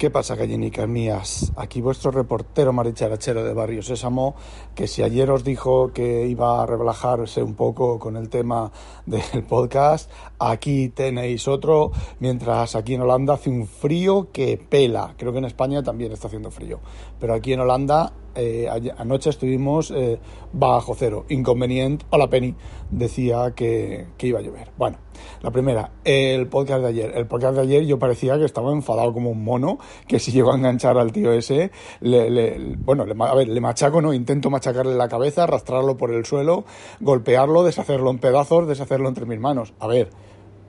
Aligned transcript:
¿Qué 0.00 0.08
pasa, 0.08 0.34
gallinicas 0.34 0.88
mías? 0.88 1.52
Aquí 1.56 1.82
vuestro 1.82 2.10
reportero 2.10 2.72
maricharachero 2.72 3.44
de 3.44 3.52
Barrio 3.52 3.82
Sésamo, 3.82 4.34
que 4.74 4.88
si 4.88 5.02
ayer 5.02 5.30
os 5.30 5.44
dijo 5.44 5.92
que 5.92 6.26
iba 6.26 6.62
a 6.62 6.64
relajarse 6.64 7.42
un 7.42 7.52
poco 7.52 7.98
con 7.98 8.16
el 8.16 8.30
tema 8.30 8.72
del 9.04 9.44
podcast, 9.44 10.10
aquí 10.38 10.88
tenéis 10.88 11.46
otro, 11.48 11.92
mientras 12.18 12.76
aquí 12.76 12.94
en 12.94 13.02
Holanda 13.02 13.34
hace 13.34 13.50
un 13.50 13.66
frío 13.66 14.30
que 14.32 14.56
pela. 14.56 15.12
Creo 15.18 15.32
que 15.32 15.38
en 15.40 15.44
España 15.44 15.82
también 15.82 16.12
está 16.12 16.28
haciendo 16.28 16.50
frío, 16.50 16.80
pero 17.18 17.34
aquí 17.34 17.52
en 17.52 17.60
Holanda 17.60 18.14
eh, 18.40 18.92
anoche 18.96 19.30
estuvimos 19.30 19.90
eh, 19.90 20.18
bajo 20.52 20.94
cero. 20.94 21.26
Inconveniente, 21.28 22.06
hola 22.10 22.28
Penny, 22.28 22.54
decía 22.90 23.52
que, 23.54 24.06
iba 24.20 24.38
a 24.38 24.42
llover. 24.42 24.70
Bueno, 24.78 24.98
la 25.42 25.50
primera, 25.50 25.92
el 26.04 26.46
podcast 26.48 26.82
de 26.82 26.88
ayer. 26.88 27.12
El 27.14 27.26
podcast 27.26 27.56
de 27.56 27.62
ayer 27.62 27.86
yo 27.86 27.98
parecía 27.98 28.38
que 28.38 28.44
estaba 28.44 28.72
enfadado 28.72 29.12
como 29.12 29.30
un 29.30 29.44
mono, 29.44 29.78
que 30.06 30.18
si 30.18 30.32
llego 30.32 30.52
a 30.52 30.56
enganchar 30.56 30.96
al 30.96 31.12
tío 31.12 31.32
ese, 31.32 31.70
le, 32.00 32.76
bueno, 32.78 33.04
a 33.24 33.34
ver, 33.34 33.48
le 33.48 33.60
machaco, 33.60 34.00
no, 34.00 34.12
intento 34.14 34.48
machacarle 34.48 34.94
la 34.94 35.08
cabeza, 35.08 35.44
arrastrarlo 35.44 35.96
por 35.96 36.12
el 36.12 36.24
suelo, 36.24 36.64
golpearlo, 37.00 37.62
deshacerlo 37.62 38.10
en 38.10 38.18
pedazos, 38.18 38.66
deshacerlo 38.66 39.08
entre 39.08 39.26
mis 39.26 39.38
manos. 39.38 39.74
A 39.78 39.86
ver, 39.86 40.10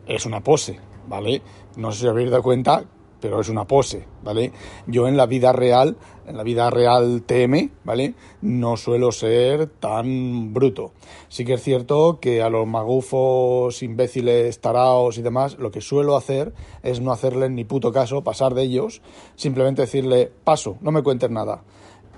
es 0.07 0.25
una 0.25 0.41
pose, 0.41 0.79
¿vale? 1.07 1.41
No 1.77 1.91
sé 1.91 2.01
si 2.01 2.07
habéis 2.07 2.29
dado 2.29 2.43
cuenta 2.43 2.83
pero 3.21 3.39
es 3.39 3.49
una 3.49 3.65
pose, 3.65 4.05
¿vale? 4.23 4.51
Yo 4.87 5.07
en 5.07 5.15
la 5.15 5.25
vida 5.25 5.53
real, 5.53 5.95
en 6.27 6.35
la 6.35 6.43
vida 6.43 6.69
real 6.69 7.23
TM, 7.25 7.69
¿vale? 7.83 8.15
No 8.41 8.75
suelo 8.75 9.11
ser 9.11 9.67
tan 9.67 10.53
bruto. 10.53 10.91
Sí 11.29 11.45
que 11.45 11.53
es 11.53 11.63
cierto 11.63 12.19
que 12.19 12.41
a 12.41 12.49
los 12.49 12.67
magufos, 12.67 13.83
imbéciles, 13.83 14.59
taraos 14.59 15.17
y 15.17 15.21
demás, 15.21 15.57
lo 15.59 15.71
que 15.71 15.81
suelo 15.81 16.17
hacer 16.17 16.53
es 16.83 16.99
no 16.99 17.11
hacerles 17.11 17.51
ni 17.51 17.63
puto 17.63 17.91
caso, 17.91 18.23
pasar 18.23 18.53
de 18.53 18.63
ellos, 18.63 19.01
simplemente 19.35 19.83
decirle, 19.83 20.31
paso, 20.43 20.77
no 20.81 20.91
me 20.91 21.03
cuentes 21.03 21.29
nada 21.29 21.63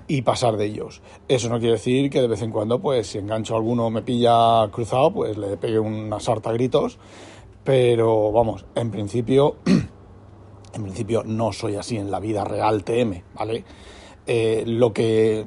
y 0.06 0.22
pasar 0.22 0.56
de 0.56 0.66
ellos. 0.66 1.02
Eso 1.28 1.48
no 1.48 1.58
quiere 1.58 1.74
decir 1.74 2.10
que 2.10 2.20
de 2.20 2.28
vez 2.28 2.42
en 2.42 2.50
cuando, 2.50 2.80
pues 2.80 3.08
si 3.08 3.18
engancho 3.18 3.54
a 3.54 3.58
alguno 3.58 3.90
me 3.90 4.02
pilla 4.02 4.68
cruzado, 4.70 5.12
pues 5.12 5.36
le 5.36 5.56
pegue 5.56 5.78
una 5.78 6.20
sarta 6.20 6.52
gritos, 6.52 6.98
pero 7.64 8.30
vamos, 8.32 8.66
en 8.74 8.90
principio 8.90 9.56
En 10.74 10.82
principio 10.82 11.22
no 11.24 11.52
soy 11.52 11.76
así 11.76 11.96
en 11.96 12.10
la 12.10 12.20
vida 12.20 12.44
real 12.44 12.82
TM, 12.82 13.22
¿vale? 13.34 13.64
Eh, 14.26 14.64
lo 14.66 14.92
que, 14.92 15.46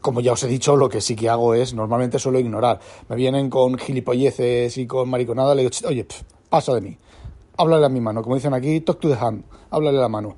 como 0.00 0.20
ya 0.20 0.32
os 0.32 0.42
he 0.42 0.48
dicho, 0.48 0.76
lo 0.76 0.88
que 0.88 1.00
sí 1.00 1.14
que 1.14 1.28
hago 1.28 1.54
es, 1.54 1.74
normalmente 1.74 2.18
suelo 2.18 2.40
ignorar. 2.40 2.80
Me 3.08 3.16
vienen 3.16 3.48
con 3.48 3.78
gilipolleces 3.78 4.76
y 4.78 4.86
con 4.86 5.08
mariconada, 5.08 5.54
le 5.54 5.62
digo, 5.62 5.88
oye, 5.88 6.06
pasa 6.48 6.74
de 6.74 6.80
mí. 6.80 6.98
Háblale 7.56 7.86
a 7.86 7.88
mi 7.88 8.00
mano, 8.00 8.22
como 8.22 8.34
dicen 8.34 8.52
aquí, 8.54 8.80
talk 8.80 8.98
to 8.98 9.08
the 9.08 9.14
hand, 9.14 9.44
háblale 9.70 9.98
a 9.98 10.02
la 10.02 10.08
mano. 10.08 10.36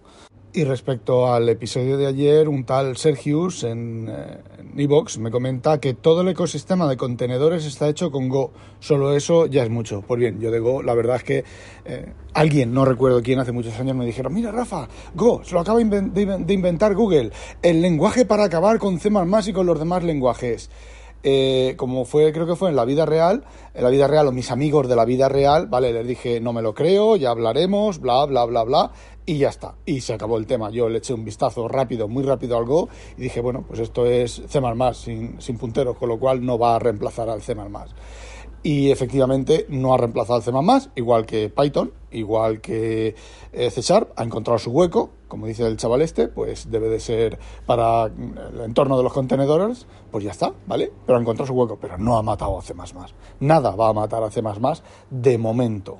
Y 0.56 0.62
respecto 0.62 1.34
al 1.34 1.48
episodio 1.48 1.96
de 1.96 2.06
ayer, 2.06 2.48
un 2.48 2.62
tal 2.62 2.96
Sergius 2.96 3.64
en 3.64 4.08
Evox 4.76 5.18
me 5.18 5.32
comenta 5.32 5.80
que 5.80 5.94
todo 5.94 6.20
el 6.20 6.28
ecosistema 6.28 6.88
de 6.88 6.96
contenedores 6.96 7.64
está 7.66 7.88
hecho 7.88 8.12
con 8.12 8.28
Go. 8.28 8.52
Solo 8.78 9.16
eso 9.16 9.46
ya 9.46 9.64
es 9.64 9.70
mucho. 9.70 10.02
Pues 10.06 10.20
bien, 10.20 10.38
yo 10.38 10.52
de 10.52 10.60
Go, 10.60 10.80
la 10.80 10.94
verdad 10.94 11.16
es 11.16 11.24
que 11.24 11.44
eh, 11.84 12.12
alguien, 12.34 12.72
no 12.72 12.84
recuerdo 12.84 13.20
quién, 13.20 13.40
hace 13.40 13.50
muchos 13.50 13.74
años 13.80 13.96
me 13.96 14.06
dijeron, 14.06 14.32
mira 14.32 14.52
Rafa, 14.52 14.86
Go, 15.16 15.42
se 15.42 15.54
lo 15.54 15.60
acaba 15.60 15.80
de 15.80 16.52
inventar 16.54 16.94
Google, 16.94 17.32
el 17.60 17.82
lenguaje 17.82 18.24
para 18.24 18.44
acabar 18.44 18.78
con 18.78 19.00
C++ 19.00 19.10
y 19.46 19.52
con 19.52 19.66
los 19.66 19.80
demás 19.80 20.04
lenguajes. 20.04 20.70
Eh, 21.26 21.72
como 21.78 22.04
fue, 22.04 22.34
creo 22.34 22.46
que 22.46 22.54
fue 22.54 22.68
en 22.68 22.76
la 22.76 22.84
vida 22.84 23.06
real, 23.06 23.44
en 23.72 23.82
la 23.82 23.88
vida 23.88 24.06
real 24.06 24.28
o 24.28 24.32
mis 24.32 24.50
amigos 24.50 24.88
de 24.88 24.94
la 24.94 25.06
vida 25.06 25.26
real, 25.26 25.68
vale, 25.68 25.90
les 25.90 26.06
dije, 26.06 26.38
no 26.38 26.52
me 26.52 26.60
lo 26.60 26.74
creo, 26.74 27.16
ya 27.16 27.30
hablaremos, 27.30 27.98
bla, 27.98 28.26
bla, 28.26 28.44
bla, 28.44 28.62
bla, 28.62 28.92
y 29.26 29.38
ya 29.38 29.48
está. 29.48 29.74
Y 29.86 30.00
se 30.00 30.14
acabó 30.14 30.38
el 30.38 30.46
tema. 30.46 30.70
Yo 30.70 30.88
le 30.88 30.98
eché 30.98 31.14
un 31.14 31.24
vistazo 31.24 31.68
rápido, 31.68 32.08
muy 32.08 32.22
rápido 32.22 32.56
al 32.56 32.64
Go 32.64 32.88
y 33.16 33.22
dije, 33.22 33.40
bueno, 33.40 33.64
pues 33.66 33.80
esto 33.80 34.06
es 34.06 34.42
C++ 34.46 34.60
sin, 34.94 35.40
sin 35.40 35.58
punteros, 35.58 35.96
con 35.96 36.08
lo 36.08 36.18
cual 36.18 36.44
no 36.44 36.58
va 36.58 36.76
a 36.76 36.78
reemplazar 36.78 37.28
al 37.28 37.42
C++ 37.42 37.54
y 38.64 38.90
efectivamente 38.90 39.66
no 39.68 39.92
ha 39.92 39.98
reemplazado 39.98 40.36
al 40.36 40.42
C++, 40.42 40.90
igual 40.96 41.26
que 41.26 41.50
Python, 41.50 41.92
igual 42.10 42.62
que 42.62 43.14
eh, 43.52 43.70
C 43.70 43.82
Sharp, 43.82 44.12
ha 44.16 44.24
encontrado 44.24 44.58
su 44.58 44.70
hueco, 44.70 45.10
como 45.28 45.46
dice 45.46 45.66
el 45.66 45.76
chaval 45.76 46.00
este, 46.00 46.28
pues 46.28 46.70
debe 46.70 46.88
de 46.88 46.98
ser 46.98 47.38
para 47.66 48.06
el 48.06 48.60
entorno 48.64 48.96
de 48.96 49.02
los 49.02 49.12
contenedores, 49.12 49.86
pues 50.10 50.24
ya 50.24 50.30
está, 50.30 50.54
¿vale? 50.66 50.90
Pero 51.04 51.18
ha 51.18 51.20
encontrado 51.20 51.46
su 51.46 51.52
hueco, 51.52 51.78
pero 51.78 51.98
no 51.98 52.16
ha 52.16 52.22
matado 52.22 52.58
a 52.58 52.62
C++. 52.62 52.72
Nada 53.40 53.76
va 53.76 53.90
a 53.90 53.92
matar 53.92 54.22
a 54.22 54.30
C++ 54.30 54.42
de 55.10 55.38
momento. 55.38 55.98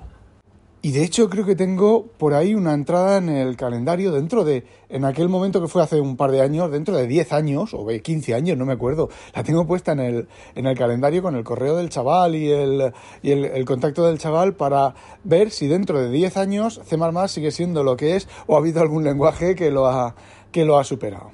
Y 0.85 0.93
de 0.93 1.03
hecho 1.03 1.31
creo 1.31 1.47
que 1.47 1.57
tengo 1.57 2.09
por 2.19 2.35
ahí 2.35 2.55
una 2.55 2.75
entrada 2.75 3.17
en 3.17 3.31
el 3.31 3.57
calendario 3.57 4.13
dentro 4.13 4.45
de, 4.45 4.67
en 4.91 5.07
aquel 5.07 5.31
momento 5.31 5.63
que 5.63 5.67
fue 5.67 5.83
hace 5.83 5.99
un 5.99 6.19
par 6.19 6.31
de 6.31 6.43
años, 6.43 6.71
dentro 6.71 6.95
de 6.95 7.07
10 7.07 7.33
años 7.33 7.73
o 7.73 7.87
15 7.87 8.35
años, 8.35 8.59
no 8.59 8.67
me 8.67 8.75
acuerdo, 8.75 9.09
la 9.35 9.43
tengo 9.43 9.67
puesta 9.67 9.93
en 9.93 10.01
el, 10.01 10.29
en 10.55 10.67
el 10.67 10.77
calendario 10.77 11.23
con 11.23 11.37
el 11.37 11.43
correo 11.43 11.75
del 11.77 11.89
chaval 11.89 12.35
y, 12.35 12.53
el, 12.53 12.93
y 13.23 13.31
el, 13.31 13.65
contacto 13.65 14.07
del 14.07 14.19
chaval 14.19 14.57
para 14.57 14.95
ver 15.23 15.51
si 15.51 15.69
dentro 15.69 15.99
de 15.99 16.11
10 16.11 16.37
años 16.37 16.83
C++ 16.85 16.99
sigue 17.29 17.51
siendo 17.51 17.83
lo 17.83 17.97
que 17.97 18.17
es 18.17 18.29
o 18.47 18.55
ha 18.55 18.59
habido 18.59 18.83
algún 18.83 19.05
lenguaje 19.05 19.55
que 19.55 19.71
lo 19.71 19.87
ha, 19.87 20.15
que 20.53 20.67
lo 20.67 20.77
ha 20.77 20.85
superado. 20.85 21.31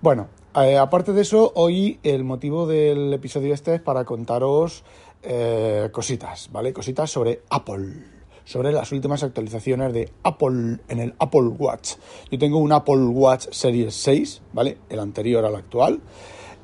Bueno, 0.00 0.26
eh, 0.56 0.78
aparte 0.78 1.12
de 1.12 1.22
eso, 1.22 1.52
hoy 1.54 2.00
el 2.02 2.24
motivo 2.24 2.66
del 2.66 3.14
episodio 3.14 3.54
este 3.54 3.76
es 3.76 3.80
para 3.80 4.04
contaros 4.04 4.82
eh, 5.22 5.90
cositas, 5.92 6.50
¿vale? 6.50 6.72
Cositas 6.72 7.08
sobre 7.08 7.42
Apple 7.50 8.18
sobre 8.50 8.72
las 8.72 8.90
últimas 8.90 9.22
actualizaciones 9.22 9.92
de 9.92 10.10
Apple 10.24 10.78
en 10.88 10.98
el 10.98 11.14
Apple 11.20 11.52
Watch. 11.56 11.92
Yo 12.32 12.36
tengo 12.36 12.58
un 12.58 12.72
Apple 12.72 13.06
Watch 13.06 13.46
Series 13.52 13.94
6, 13.94 14.42
¿vale? 14.52 14.76
El 14.88 14.98
anterior 14.98 15.44
al 15.44 15.54
actual. 15.54 16.00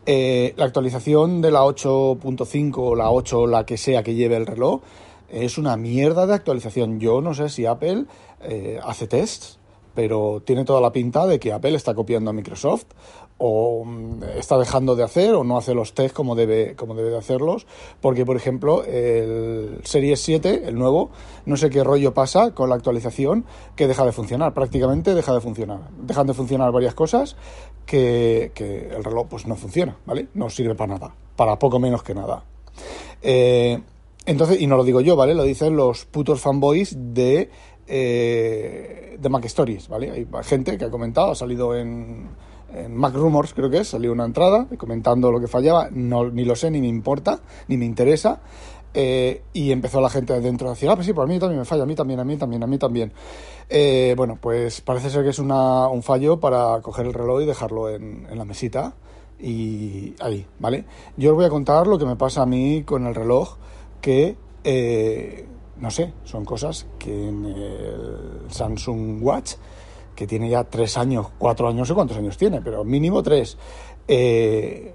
Eh, 0.05 0.53
la 0.57 0.65
actualización 0.65 1.41
de 1.41 1.53
la 1.53 1.61
8.5 1.61 2.75
o 2.79 2.97
la 2.97 3.13
8, 3.13 3.47
la 3.47 3.65
que 3.65 3.77
sea 3.77 4.03
que 4.03 4.17
lleve 4.17 4.35
el 4.35 4.47
reloj, 4.47 4.81
es 5.29 5.59
una 5.59 5.77
mierda 5.77 6.27
de 6.27 6.35
actualización. 6.35 6.99
Yo 6.99 7.21
no 7.21 7.35
sé 7.35 7.49
si 7.51 7.67
Apple 7.67 8.07
eh, 8.43 8.81
hace 8.83 9.07
tests, 9.07 9.61
pero 9.95 10.43
tiene 10.45 10.65
toda 10.65 10.81
la 10.81 10.91
pinta 10.91 11.25
de 11.25 11.39
que 11.39 11.53
Apple 11.53 11.77
está 11.77 11.95
copiando 11.95 12.31
a 12.31 12.33
Microsoft 12.33 12.87
o 13.39 13.85
mm, 13.85 14.23
está 14.39 14.59
dejando 14.59 14.97
de 14.97 15.05
hacer 15.05 15.35
o 15.35 15.45
no 15.45 15.59
hace 15.59 15.75
los 15.75 15.95
test 15.95 16.15
como 16.15 16.35
debe, 16.35 16.75
como 16.75 16.95
debe 16.95 17.11
de 17.11 17.19
hacerlos, 17.19 17.67
porque 18.01 18.25
por 18.25 18.37
ejemplo 18.37 18.85
el 18.85 19.81
Series 19.85 20.21
7, 20.21 20.63
el 20.67 20.77
nuevo, 20.77 21.11
no 21.45 21.57
sé 21.57 21.71
qué 21.71 21.85
rollo 21.85 22.15
pasa 22.15 22.53
con 22.53 22.69
la 22.69 22.77
actualización 22.77 23.45
que 23.75 23.87
deja 23.87 24.05
de 24.05 24.13
funcionar, 24.13 24.55
prácticamente 24.55 25.15
deja 25.15 25.35
de 25.35 25.41
funcionar. 25.41 25.81
Dejan 26.01 26.27
de 26.27 26.35
funcionar 26.35 26.73
varias 26.73 26.95
cosas 26.95 27.37
que, 27.85 28.53
el 28.57 29.05
reloj 29.05 29.27
pues 29.29 29.47
no 29.47 29.57
funciona, 29.57 29.97
¿vale? 30.07 30.29
No 30.35 30.51
sirve 30.51 30.75
para 30.75 30.95
nada, 30.95 31.15
para 31.37 31.59
poco 31.59 31.79
menos 31.79 32.03
que 32.03 32.15
nada. 32.15 32.43
Eh, 33.23 33.81
entonces, 34.25 34.61
y 34.61 34.67
no 34.67 34.77
lo 34.77 34.85
digo 34.85 35.01
yo, 35.01 35.15
¿vale? 35.15 35.35
Lo 35.35 35.45
dicen 35.45 35.77
los 35.77 36.05
putos 36.05 36.41
fanboys 36.41 36.97
de, 37.15 37.49
eh, 37.87 39.17
de 39.19 39.29
Mac 39.29 39.45
Stories, 39.45 39.89
¿vale? 39.89 40.11
Hay 40.11 40.27
gente 40.43 40.77
que 40.77 40.85
ha 40.85 40.91
comentado, 40.91 41.31
ha 41.31 41.35
salido 41.35 41.77
en 41.77 42.29
en 42.77 42.97
Mac 42.97 43.15
Rumors 43.15 43.55
creo 43.55 43.71
que 43.71 43.79
es, 43.79 43.89
salió 43.89 44.13
una 44.13 44.25
entrada 44.25 44.67
comentando 44.79 45.33
lo 45.33 45.41
que 45.41 45.49
fallaba, 45.49 45.89
no, 45.91 46.31
ni 46.31 46.45
lo 46.45 46.55
sé, 46.57 46.71
ni 46.71 46.81
me 46.81 46.89
importa, 46.89 47.41
ni 47.69 47.77
me 47.77 47.85
interesa. 47.85 48.41
Eh, 48.99 49.43
y 49.53 49.73
empezó 49.73 50.01
la 50.01 50.09
gente 50.09 50.33
adentro 50.33 50.69
a 50.69 50.71
decir, 50.71 50.89
ah, 50.89 50.95
pues 50.95 51.07
sí, 51.07 51.13
pues 51.13 51.29
a 51.29 51.29
mí 51.29 51.39
también 51.39 51.59
me 51.59 51.67
falla, 51.67 51.83
a 51.83 51.87
mí 51.87 51.95
también, 51.95 52.19
a 52.19 52.25
mí 52.25 52.37
también, 52.39 52.63
a 52.63 52.67
mí 52.67 52.79
también. 52.79 53.13
Eh, 53.69 54.15
bueno, 54.17 54.39
pues 54.41 54.81
parece 54.81 55.11
ser 55.11 55.23
que 55.23 55.31
es 55.31 55.39
una, 55.39 55.89
un 55.89 56.03
fallo 56.03 56.41
para 56.41 56.81
coger 56.81 57.05
el 57.05 57.13
reloj 57.13 57.43
y 57.43 57.45
dejarlo 57.45 57.91
en, 57.91 58.27
la 58.31 58.47
mesita 58.47 58.95
y 59.39 60.15
ahí, 60.21 60.47
¿vale? 60.59 60.87
Yo 61.19 61.33
os 61.33 61.37
voy 61.37 61.45
a 61.45 61.51
contar 61.51 61.87
lo 61.87 61.99
que 61.99 62.07
me 62.07 62.17
pasa 62.17 62.43
a 62.43 62.47
mí 62.47 62.85
con 62.85 63.07
el 63.07 63.15
reloj, 63.15 63.57
que, 64.01 64.37
eh, 64.65 65.47
no 65.79 65.91
sé, 65.91 66.15
son 66.25 66.47
cosas 66.47 66.87
que 66.99 67.29
en 67.29 67.45
el 67.45 68.47
Samsung 68.49 69.23
Watch 69.23 69.57
que 70.17 70.27
tiene 70.27 70.49
ya 70.49 70.65
tres 70.65 70.97
años, 70.99 71.29
cuatro 71.39 71.69
años, 71.69 71.79
no 71.79 71.85
sé 71.85 71.95
cuántos 71.95 72.17
años 72.17 72.37
tiene, 72.37 72.61
pero 72.61 72.83
mínimo 72.83 73.23
tres. 73.23 73.57
Eh, 74.09 74.95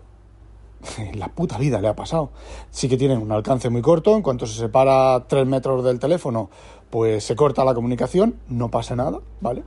la 1.13 1.29
puta 1.29 1.57
vida 1.57 1.79
le 1.79 1.87
ha 1.87 1.95
pasado. 1.95 2.31
Sí 2.69 2.89
que 2.89 2.97
tiene 2.97 3.15
un 3.15 3.31
alcance 3.31 3.69
muy 3.69 3.81
corto, 3.81 4.15
en 4.15 4.21
cuanto 4.21 4.45
se 4.45 4.59
separa 4.59 5.25
tres 5.27 5.45
metros 5.47 5.83
del 5.85 5.99
teléfono, 5.99 6.49
pues 6.89 7.23
se 7.23 7.35
corta 7.37 7.63
la 7.63 7.73
comunicación, 7.73 8.35
no 8.49 8.69
pasa 8.69 8.97
nada, 8.97 9.19
¿vale? 9.39 9.63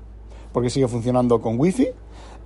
porque 0.55 0.71
sigue 0.71 0.89
funcionando 0.89 1.43
con 1.43 1.59
wifi. 1.59 1.89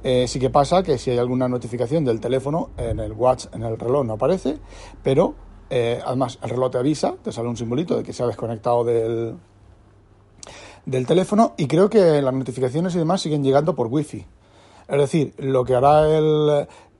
Eh, 0.03 0.27
sí 0.27 0.41
que 0.41 0.49
pasa 0.49 0.83
que 0.83 0.97
si 0.97 1.11
hay 1.11 1.19
alguna 1.19 1.47
notificación 1.47 2.05
del 2.05 2.21
teléfono 2.21 2.71
en 2.79 2.99
el 2.99 3.13
watch, 3.13 3.47
en 3.53 3.63
el 3.63 3.79
reloj 3.79 4.07
no 4.07 4.15
aparece, 4.15 4.59
pero 5.03 5.35
eh, 5.71 6.01
además 6.05 6.39
el 6.43 6.51
reloj 6.51 6.71
te 6.71 6.79
avisa, 6.79 7.15
te 7.23 7.31
sale 7.31 7.49
un 7.49 7.57
simbolito 7.57 7.97
de 7.99 8.03
que 8.03 8.13
se 8.15 8.23
ha 8.23 8.27
desconectado 8.27 8.85
del, 8.85 9.37
del 10.89 11.07
teléfono 11.07 11.53
y 11.57 11.67
creo 11.67 11.91
que 11.91 12.23
las 12.23 12.35
notificaciones 12.35 12.95
y 12.95 12.99
demás 12.99 13.21
siguen 13.21 13.45
llegando 13.45 13.75
por 13.75 13.89
wifi. 13.89 14.25
Es 14.89 14.99
decir, 14.99 15.35
lo 15.37 15.65
que 15.65 15.75
hará 15.75 16.09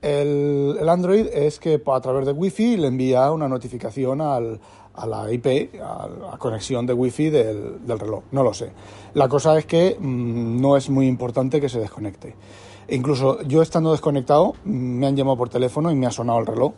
el, 0.01 0.87
Android 0.87 1.25
es 1.33 1.59
que 1.59 1.81
a 1.83 1.99
través 1.99 2.27
de 2.27 2.31
Wi-Fi 2.31 2.77
le 2.77 2.87
envía 2.87 3.31
una 3.31 3.47
notificación 3.47 4.21
al, 4.21 4.59
a 4.93 5.07
la 5.07 5.33
IP, 5.33 5.73
a 5.81 6.07
la 6.07 6.37
conexión 6.37 6.85
de 6.85 6.93
Wi-Fi 6.93 7.31
del, 7.31 7.87
del 7.87 7.99
reloj. 7.99 8.25
No 8.31 8.43
lo 8.43 8.53
sé. 8.53 8.71
La 9.15 9.27
cosa 9.27 9.57
es 9.57 9.65
que 9.65 9.97
mm, 9.99 10.61
no 10.61 10.77
es 10.77 10.91
muy 10.91 11.07
importante 11.07 11.59
que 11.59 11.67
se 11.67 11.79
desconecte. 11.79 12.35
E 12.87 12.95
incluso 12.95 13.41
yo 13.41 13.63
estando 13.63 13.91
desconectado, 13.91 14.53
mm, 14.65 14.69
me 14.69 15.07
han 15.07 15.15
llamado 15.15 15.37
por 15.37 15.49
teléfono 15.49 15.89
y 15.89 15.95
me 15.95 16.05
ha 16.05 16.11
sonado 16.11 16.39
el 16.39 16.45
reloj. 16.45 16.73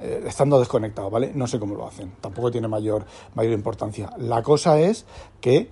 Eh, 0.00 0.24
estando 0.26 0.58
desconectado, 0.58 1.08
¿vale? 1.08 1.32
No 1.34 1.46
sé 1.46 1.60
cómo 1.60 1.76
lo 1.76 1.86
hacen. 1.86 2.12
Tampoco 2.20 2.50
tiene 2.50 2.66
mayor, 2.66 3.04
mayor 3.34 3.52
importancia. 3.52 4.10
La 4.18 4.42
cosa 4.42 4.80
es 4.80 5.06
que 5.40 5.70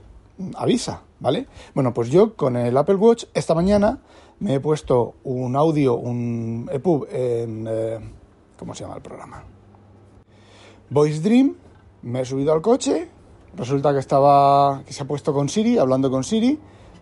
avisa, 0.57 1.03
¿vale? 1.21 1.47
Bueno, 1.75 1.95
pues 1.95 2.11
yo 2.11 2.35
con 2.35 2.57
el 2.57 2.77
Apple 2.77 2.97
Watch 2.97 3.25
esta 3.35 3.55
mañana 3.55 4.01
me 4.39 4.55
he 4.55 4.61
puesto 4.61 5.15
un 5.25 5.57
audio, 5.57 5.95
un 5.95 6.69
EPUB 6.73 7.07
en... 7.11 7.67
Eh, 7.69 7.99
¿Cómo 8.59 8.75
se 8.75 8.85
llama 8.85 8.97
el 8.97 9.03
programa? 9.03 9.45
Voice 10.89 11.21
Dream, 11.21 11.55
me 12.03 12.23
he 12.23 12.25
subido 12.25 12.53
al 12.53 12.63
coche, 12.63 13.09
resulta 13.55 13.93
que 13.93 13.99
estaba, 13.99 14.83
que 14.87 14.93
se 14.95 15.03
ha 15.03 15.07
puesto 15.07 15.35
con 15.35 15.49
Siri, 15.49 15.77
hablando 15.77 16.11
con 16.11 16.25
Siri, 16.25 16.59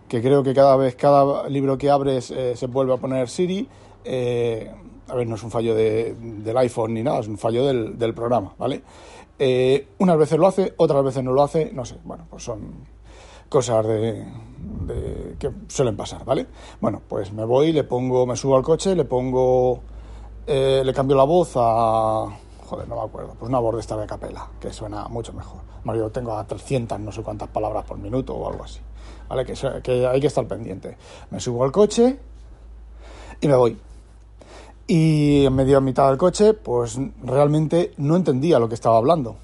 que 0.07 0.21
creo 0.21 0.43
que 0.43 0.53
cada 0.53 0.75
vez, 0.75 0.95
cada 0.95 1.47
libro 1.47 1.77
que 1.77 1.89
abres 1.89 2.31
eh, 2.31 2.57
se 2.57 2.67
vuelve 2.67 2.93
a 2.93 2.97
poner 2.97 3.29
Siri. 3.29 3.67
Eh, 4.03 4.69
a 5.07 5.15
ver, 5.15 5.27
no 5.27 5.35
es 5.35 5.43
un 5.43 5.51
fallo 5.51 5.75
del 5.75 6.57
iPhone 6.57 6.93
ni 6.93 7.03
nada, 7.03 7.19
es 7.19 7.27
un 7.27 7.37
fallo 7.37 7.65
del, 7.65 7.97
del 7.97 8.13
programa, 8.13 8.53
¿vale? 8.57 8.81
unas 9.99 10.17
veces 10.17 10.39
lo 10.39 10.47
hace, 10.47 10.73
otras 10.77 11.03
veces 11.03 11.21
no 11.21 11.33
lo 11.33 11.43
hace, 11.43 11.69
no 11.73 11.83
sé, 11.83 11.97
bueno, 12.05 12.25
pues 12.29 12.43
son 12.43 12.85
cosas 13.49 13.85
de, 13.85 14.25
que 15.39 15.51
suelen 15.67 15.95
pasar, 15.95 16.25
¿vale? 16.25 16.47
Bueno, 16.79 17.01
pues 17.07 17.31
me 17.31 17.45
voy, 17.45 17.71
le 17.71 17.83
pongo, 17.83 18.25
me 18.25 18.35
subo 18.35 18.55
al 18.57 18.63
coche, 18.63 18.95
le 18.95 19.05
pongo, 19.05 19.81
eh, 20.47 20.81
le 20.83 20.93
cambio 20.93 21.15
la 21.15 21.23
voz 21.23 21.53
a, 21.55 22.27
joder, 22.65 22.87
no 22.87 22.95
me 22.95 23.01
acuerdo, 23.03 23.35
pues 23.37 23.49
una 23.49 23.59
voz 23.59 23.75
de 23.75 23.81
esta 23.81 23.97
de 23.97 24.07
capela, 24.07 24.47
que 24.59 24.71
suena 24.71 25.07
mucho 25.07 25.33
mejor. 25.33 25.61
Mario, 25.83 26.09
tengo 26.09 26.35
a 26.35 26.45
300, 26.45 26.99
no 26.99 27.11
sé 27.11 27.21
cuántas 27.21 27.49
palabras 27.49 27.85
por 27.85 27.97
minuto 27.97 28.33
o 28.33 28.49
algo 28.49 28.63
así, 28.63 28.79
¿vale? 29.29 29.45
Que, 29.45 29.53
que 29.83 30.07
hay 30.07 30.19
que 30.19 30.27
estar 30.27 30.47
pendiente. 30.47 30.97
Me 31.29 31.39
subo 31.39 31.63
al 31.63 31.71
coche 31.71 32.17
y 33.41 33.47
me 33.47 33.55
voy. 33.55 33.77
Y 34.87 35.45
en 35.45 35.55
medio 35.55 35.77
a 35.77 35.81
mitad 35.81 36.09
del 36.09 36.17
coche, 36.17 36.53
pues 36.53 36.99
realmente 37.23 37.93
no 37.97 38.15
entendía 38.15 38.59
lo 38.59 38.69
que 38.69 38.75
estaba 38.75 38.97
hablando 38.97 39.37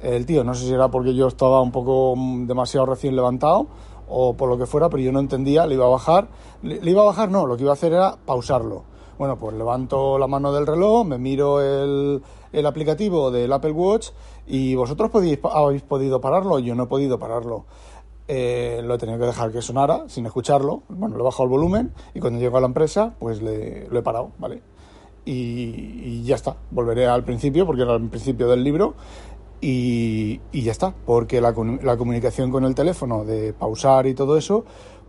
el 0.00 0.26
tío. 0.26 0.44
No 0.44 0.54
sé 0.54 0.66
si 0.66 0.72
era 0.72 0.88
porque 0.88 1.14
yo 1.14 1.28
estaba 1.28 1.60
un 1.60 1.72
poco 1.72 2.14
mm, 2.16 2.46
demasiado 2.46 2.86
recién 2.86 3.16
levantado 3.16 3.66
o 4.08 4.34
por 4.34 4.48
lo 4.48 4.58
que 4.58 4.66
fuera, 4.66 4.88
pero 4.88 5.02
yo 5.02 5.12
no 5.12 5.20
entendía, 5.20 5.66
le 5.66 5.74
iba 5.74 5.86
a 5.86 5.90
bajar. 5.90 6.28
Le, 6.62 6.90
iba 6.90 7.02
a 7.02 7.06
bajar, 7.06 7.30
no, 7.30 7.46
lo 7.46 7.56
que 7.56 7.62
iba 7.62 7.72
a 7.72 7.74
hacer 7.74 7.92
era 7.92 8.16
pausarlo. 8.24 8.84
Bueno, 9.18 9.36
pues 9.36 9.56
levanto 9.56 10.18
la 10.18 10.26
mano 10.26 10.52
del 10.52 10.66
reloj, 10.66 11.04
me 11.04 11.18
miro 11.18 11.60
el, 11.60 12.22
el 12.52 12.66
aplicativo 12.66 13.30
del 13.30 13.52
Apple 13.52 13.72
Watch 13.72 14.10
y 14.46 14.74
vosotros 14.74 15.10
podéis, 15.10 15.40
habéis 15.42 15.82
podido 15.82 16.20
pararlo, 16.20 16.58
yo 16.58 16.74
no 16.74 16.84
he 16.84 16.86
podido 16.86 17.18
pararlo. 17.18 17.64
Eh, 18.30 18.82
lo 18.84 18.94
he 18.94 18.98
tenido 18.98 19.18
que 19.18 19.24
dejar 19.24 19.50
que 19.50 19.62
sonara 19.62 20.04
sin 20.08 20.26
escucharlo. 20.26 20.82
Bueno, 20.88 21.16
le 21.16 21.22
he 21.22 21.24
bajado 21.24 21.44
el 21.44 21.50
volumen 21.50 21.92
y 22.14 22.20
cuando 22.20 22.38
llego 22.38 22.58
a 22.58 22.60
la 22.60 22.66
empresa, 22.66 23.14
pues 23.18 23.40
le, 23.40 23.88
lo 23.88 23.98
he 23.98 24.02
parado, 24.02 24.32
¿vale? 24.38 24.62
Y, 25.24 25.32
y, 25.32 26.22
ya 26.24 26.36
está. 26.36 26.56
Volveré 26.70 27.06
al 27.06 27.24
principio, 27.24 27.66
porque 27.66 27.82
era 27.82 27.96
el 27.96 28.08
principio 28.08 28.48
del 28.48 28.62
libro, 28.62 28.94
y, 29.60 30.40
ya 30.52 30.72
está, 30.72 30.94
porque 31.06 31.40
la, 31.40 31.52
comunicación 31.52 32.50
con 32.50 32.64
el 32.64 32.74
teléfono 32.74 33.24
de 33.24 33.52
pausar 33.52 34.06
y 34.06 34.14
todo 34.14 34.36
eso, 34.36 34.64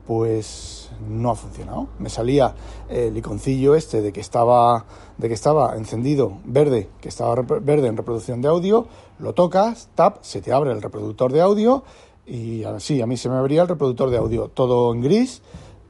pues 0.08 0.90
no 1.08 1.30
ha 1.30 1.36
funcionado. 1.36 1.88
Me 2.00 2.10
salía 2.10 2.56
el 2.90 3.16
iconcillo 3.16 3.76
este 3.76 4.02
de 4.02 4.12
que 4.12 4.22
estaba, 4.22 4.86
de 5.18 5.28
que 5.28 5.34
estaba 5.34 5.76
encendido 5.76 6.40
verde, 6.46 6.90
que 7.00 7.10
estaba 7.10 7.36
verde 7.36 7.88
en 7.88 7.98
reproducción 7.98 8.42
de 8.42 8.48
audio, 8.48 8.88
lo 9.20 9.34
tocas, 9.34 9.90
tap, 9.96 10.18
se 10.22 10.42
te 10.42 10.52
abre 10.52 10.72
el 10.72 10.82
reproductor 10.82 11.32
de 11.32 11.42
audio 11.42 11.84
y 12.26 12.64
así 12.64 13.02
a 13.02 13.06
mí 13.06 13.18
se 13.18 13.30
me 13.30 13.36
abría 13.36 13.64
el 13.64 13.68
reproductor 13.68 14.10
de 14.10 14.18
audio, 14.18 14.50
todo 14.50 14.94
en 14.94 15.02
gris, 15.02 15.42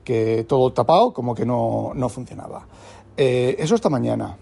que 0.04 0.46
todo 0.48 0.74
tapado, 0.74 1.14
como 1.14 1.36
que 1.36 1.46
no, 1.46 1.92
no 1.94 2.10
funcionaba. 2.10 2.66
Eh, 3.16 3.56
eso 3.60 3.76
esta 3.76 3.90
mañana. 3.90 4.38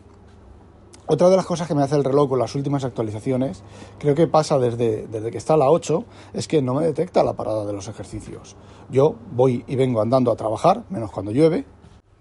Otra 1.09 1.29
de 1.29 1.37
las 1.37 1.45
cosas 1.45 1.69
que 1.69 1.73
me 1.73 1.83
hace 1.83 1.95
el 1.95 2.03
reloj 2.03 2.27
con 2.27 2.39
las 2.39 2.53
últimas 2.53 2.83
actualizaciones, 2.83 3.63
creo 3.97 4.13
que 4.13 4.27
pasa 4.27 4.59
desde, 4.59 5.07
desde 5.07 5.31
que 5.31 5.37
está 5.37 5.55
la 5.55 5.71
8, 5.71 6.03
es 6.33 6.49
que 6.49 6.61
no 6.61 6.73
me 6.73 6.85
detecta 6.85 7.23
la 7.23 7.33
parada 7.33 7.65
de 7.65 7.71
los 7.71 7.87
ejercicios. 7.87 8.57
Yo 8.89 9.15
voy 9.31 9.63
y 9.67 9.77
vengo 9.77 10.01
andando 10.01 10.31
a 10.31 10.35
trabajar, 10.35 10.83
menos 10.89 11.09
cuando 11.11 11.31
llueve. 11.31 11.63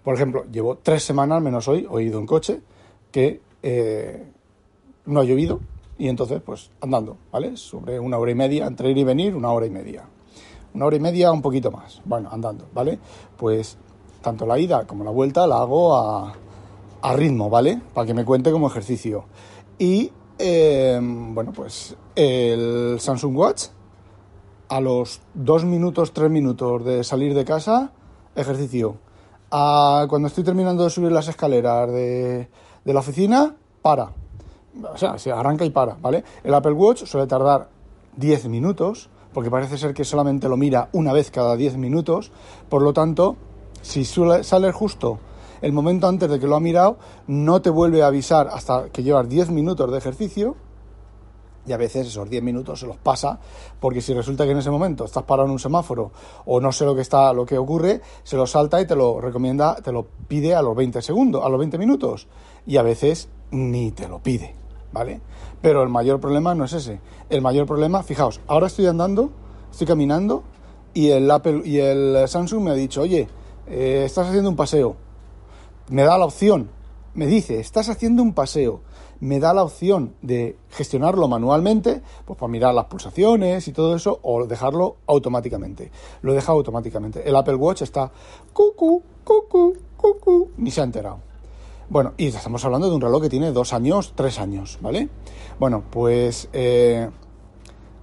Por 0.03 0.15
ejemplo, 0.15 0.45
llevo 0.49 0.77
tres 0.77 1.03
semanas, 1.03 1.41
menos 1.41 1.67
hoy, 1.67 1.85
he 1.97 2.03
ido 2.03 2.17
en 2.17 2.25
coche, 2.25 2.61
que 3.11 3.41
eh, 3.61 4.31
no 5.05 5.19
ha 5.19 5.23
llovido 5.25 5.59
y 5.97 6.07
entonces, 6.07 6.41
pues 6.41 6.71
andando, 6.79 7.17
¿vale? 7.29 7.57
Sobre 7.57 7.99
una 7.99 8.17
hora 8.17 8.31
y 8.31 8.35
media, 8.35 8.67
entre 8.67 8.91
ir 8.91 8.97
y 8.97 9.03
venir, 9.03 9.35
una 9.35 9.51
hora 9.51 9.65
y 9.65 9.69
media. 9.69 10.05
Una 10.73 10.85
hora 10.85 10.95
y 10.95 10.99
media, 11.01 11.31
un 11.33 11.41
poquito 11.41 11.71
más. 11.71 12.01
Bueno, 12.05 12.29
andando, 12.31 12.67
¿vale? 12.73 12.99
Pues 13.35 13.77
tanto 14.21 14.45
la 14.45 14.57
ida 14.59 14.85
como 14.87 15.03
la 15.03 15.11
vuelta 15.11 15.45
la 15.45 15.57
hago 15.57 15.97
a 15.97 16.33
a 17.01 17.13
ritmo, 17.13 17.49
¿vale? 17.49 17.81
Para 17.93 18.07
que 18.07 18.13
me 18.13 18.25
cuente 18.25 18.51
como 18.51 18.67
ejercicio. 18.67 19.25
Y, 19.77 20.11
eh, 20.39 20.99
bueno, 21.01 21.51
pues 21.53 21.95
el 22.15 22.97
Samsung 22.99 23.37
Watch, 23.37 23.65
a 24.69 24.79
los 24.81 25.21
dos 25.33 25.63
minutos, 25.65 26.13
tres 26.13 26.29
minutos 26.29 26.83
de 26.83 27.03
salir 27.03 27.33
de 27.33 27.45
casa, 27.45 27.91
ejercicio. 28.35 28.97
A, 29.51 30.05
cuando 30.09 30.27
estoy 30.27 30.43
terminando 30.43 30.83
de 30.83 30.89
subir 30.89 31.11
las 31.11 31.27
escaleras 31.27 31.89
de, 31.89 32.49
de 32.83 32.93
la 32.93 32.99
oficina, 32.99 33.55
para. 33.81 34.11
O 34.93 34.97
sea, 34.97 35.17
se 35.17 35.31
arranca 35.31 35.65
y 35.65 35.69
para, 35.69 35.95
¿vale? 35.95 36.23
El 36.43 36.53
Apple 36.53 36.73
Watch 36.73 37.05
suele 37.05 37.27
tardar 37.27 37.69
10 38.17 38.49
minutos, 38.49 39.09
porque 39.33 39.49
parece 39.49 39.77
ser 39.77 39.93
que 39.93 40.03
solamente 40.03 40.49
lo 40.49 40.57
mira 40.57 40.89
una 40.91 41.13
vez 41.13 41.31
cada 41.31 41.55
10 41.55 41.77
minutos. 41.77 42.31
Por 42.69 42.81
lo 42.81 42.93
tanto, 42.93 43.37
si 43.81 44.03
sale 44.05 44.71
justo 44.71 45.19
el 45.61 45.73
momento 45.73 46.07
antes 46.07 46.29
de 46.29 46.39
que 46.39 46.47
lo 46.47 46.55
ha 46.55 46.59
mirado 46.59 46.97
no 47.27 47.61
te 47.61 47.69
vuelve 47.69 48.03
a 48.03 48.07
avisar 48.07 48.47
hasta 48.51 48.89
que 48.89 49.03
llevas 49.03 49.27
10 49.27 49.51
minutos 49.51 49.91
de 49.91 49.97
ejercicio 49.97 50.55
y 51.67 51.73
a 51.73 51.77
veces 51.77 52.07
esos 52.07 52.29
10 52.29 52.41
minutos 52.43 52.79
se 52.79 52.87
los 52.87 52.97
pasa 52.97 53.39
porque 53.79 54.01
si 54.01 54.13
resulta 54.13 54.45
que 54.45 54.51
en 54.51 54.57
ese 54.57 54.71
momento 54.71 55.05
estás 55.05 55.23
parado 55.23 55.47
en 55.47 55.51
un 55.51 55.59
semáforo 55.59 56.11
o 56.45 56.61
no 56.61 56.71
sé 56.71 56.85
lo 56.85 56.95
que 56.95 57.01
está 57.01 57.33
lo 57.33 57.45
que 57.45 57.57
ocurre, 57.57 58.01
se 58.23 58.37
lo 58.37 58.47
salta 58.47 58.79
y 58.81 58.87
te 58.87 58.95
lo 58.95 59.19
recomienda, 59.19 59.75
te 59.75 59.91
lo 59.91 60.07
pide 60.27 60.55
a 60.55 60.61
los 60.61 60.75
20 60.75 61.01
segundos, 61.01 61.43
a 61.43 61.49
los 61.49 61.59
20 61.59 61.77
minutos 61.77 62.27
y 62.65 62.77
a 62.77 62.81
veces 62.81 63.29
ni 63.51 63.91
te 63.91 64.07
lo 64.07 64.19
pide, 64.19 64.55
¿vale? 64.91 65.21
Pero 65.61 65.83
el 65.83 65.89
mayor 65.89 66.19
problema 66.19 66.55
no 66.55 66.65
es 66.65 66.73
ese. 66.73 67.01
El 67.29 67.41
mayor 67.41 67.65
problema, 67.65 68.03
fijaos, 68.03 68.39
ahora 68.47 68.67
estoy 68.67 68.85
andando, 68.85 69.31
estoy 69.71 69.87
caminando 69.87 70.43
y 70.93 71.09
el 71.09 71.29
Apple 71.29 71.61
y 71.65 71.79
el 71.79 72.27
Samsung 72.27 72.63
me 72.63 72.71
ha 72.71 72.75
dicho, 72.75 73.01
"Oye, 73.01 73.27
eh, 73.67 74.03
estás 74.05 74.27
haciendo 74.27 74.49
un 74.49 74.55
paseo." 74.55 75.06
Me 75.89 76.03
da 76.03 76.17
la 76.17 76.25
opción, 76.25 76.69
me 77.13 77.27
dice, 77.27 77.59
estás 77.59 77.89
haciendo 77.89 78.21
un 78.21 78.33
paseo, 78.33 78.81
me 79.19 79.39
da 79.39 79.53
la 79.53 79.63
opción 79.63 80.13
de 80.21 80.57
gestionarlo 80.69 81.27
manualmente, 81.27 82.01
pues 82.25 82.37
para 82.37 82.51
mirar 82.51 82.73
las 82.73 82.85
pulsaciones 82.85 83.67
y 83.67 83.73
todo 83.73 83.95
eso, 83.95 84.19
o 84.21 84.45
dejarlo 84.45 84.97
automáticamente. 85.07 85.91
Lo 86.21 86.33
deja 86.33 86.51
automáticamente. 86.51 87.27
El 87.27 87.35
Apple 87.35 87.55
Watch 87.55 87.81
está 87.81 88.11
cucu, 88.53 89.01
cucu, 89.23 89.73
cucu, 89.95 90.51
ni 90.57 90.71
se 90.71 90.81
ha 90.81 90.83
enterado. 90.83 91.19
Bueno, 91.89 92.13
y 92.17 92.27
estamos 92.27 92.63
hablando 92.65 92.89
de 92.89 92.95
un 92.95 93.01
reloj 93.01 93.23
que 93.23 93.29
tiene 93.29 93.51
dos 93.51 93.71
años, 93.71 94.11
tres 94.13 94.39
años, 94.39 94.77
¿vale? 94.81 95.07
Bueno, 95.57 95.83
pues 95.89 96.49
eh, 96.51 97.09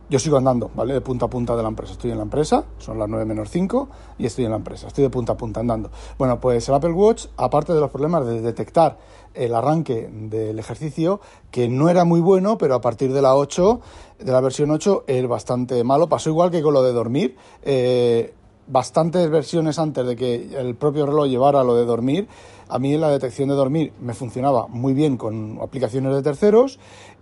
yo 0.09 0.19
sigo 0.19 0.37
andando, 0.37 0.71
¿vale? 0.75 0.95
De 0.95 1.01
punta 1.01 1.27
a 1.27 1.31
punta 1.31 1.57
de 1.57 1.63
la 1.63 1.69
empresa. 1.69 1.93
Estoy 1.93 2.11
en 2.11 2.19
la 2.19 2.25
empresa, 2.25 2.65
son 2.79 2.99
las 2.99 3.09
9 3.09 3.25
menos 3.25 3.51
5 3.51 3.89
y 4.19 4.27
estoy 4.27 4.45
en 4.45 4.51
la 4.51 4.59
empresa. 4.59 4.87
Estoy 4.87 5.05
de 5.05 5.11
punta 5.11 5.33
a 5.33 5.37
punta 5.37 5.61
andando. 5.61 5.91
Bueno, 6.19 6.41
pues 6.41 6.69
el 6.69 6.75
Apple 6.75 6.93
Watch, 6.93 7.27
aparte 7.37 7.73
de 7.73 7.81
los 7.81 7.91
problemas 7.91 8.27
de 8.27 8.41
detectar 8.41 8.99
el 9.33 9.55
arranque 9.55 10.09
del 10.13 10.59
ejercicio, 10.59 11.21
que 11.51 11.69
no 11.69 11.89
era 11.89 12.05
muy 12.05 12.21
bueno, 12.21 12.59
pero 12.59 12.75
a 12.75 12.81
partir 12.81 13.13
de 13.13 13.23
la 13.23 13.35
8, 13.35 13.81
de 14.19 14.33
la 14.33 14.41
versión 14.41 14.71
8, 14.71 15.05
es 15.07 15.27
bastante 15.27 15.83
malo. 15.85 16.09
Pasó 16.09 16.31
igual 16.31 16.51
que 16.51 16.63
con 16.63 16.75
lo 16.75 16.83
de 16.83 16.93
dormir. 16.93 17.37
Eh, 17.63 18.35
bastantes 18.67 19.29
versiones 19.31 19.79
antes 19.79 20.07
de 20.07 20.17
que 20.17 20.59
el 20.59 20.75
propio 20.75 21.07
reloj 21.07 21.27
llevara 21.27 21.65
lo 21.65 21.75
de 21.75 21.85
dormir, 21.85 22.29
a 22.69 22.79
mí 22.79 22.97
la 22.97 23.11
detección 23.11 23.49
de 23.51 23.55
dormir 23.55 23.93
me 24.01 24.15
funcionaba 24.15 24.67
muy 24.69 24.95
bien 24.95 25.17
con 25.17 25.59
aplicaciones 25.61 26.15
de 26.15 26.23
terceros 26.23 26.79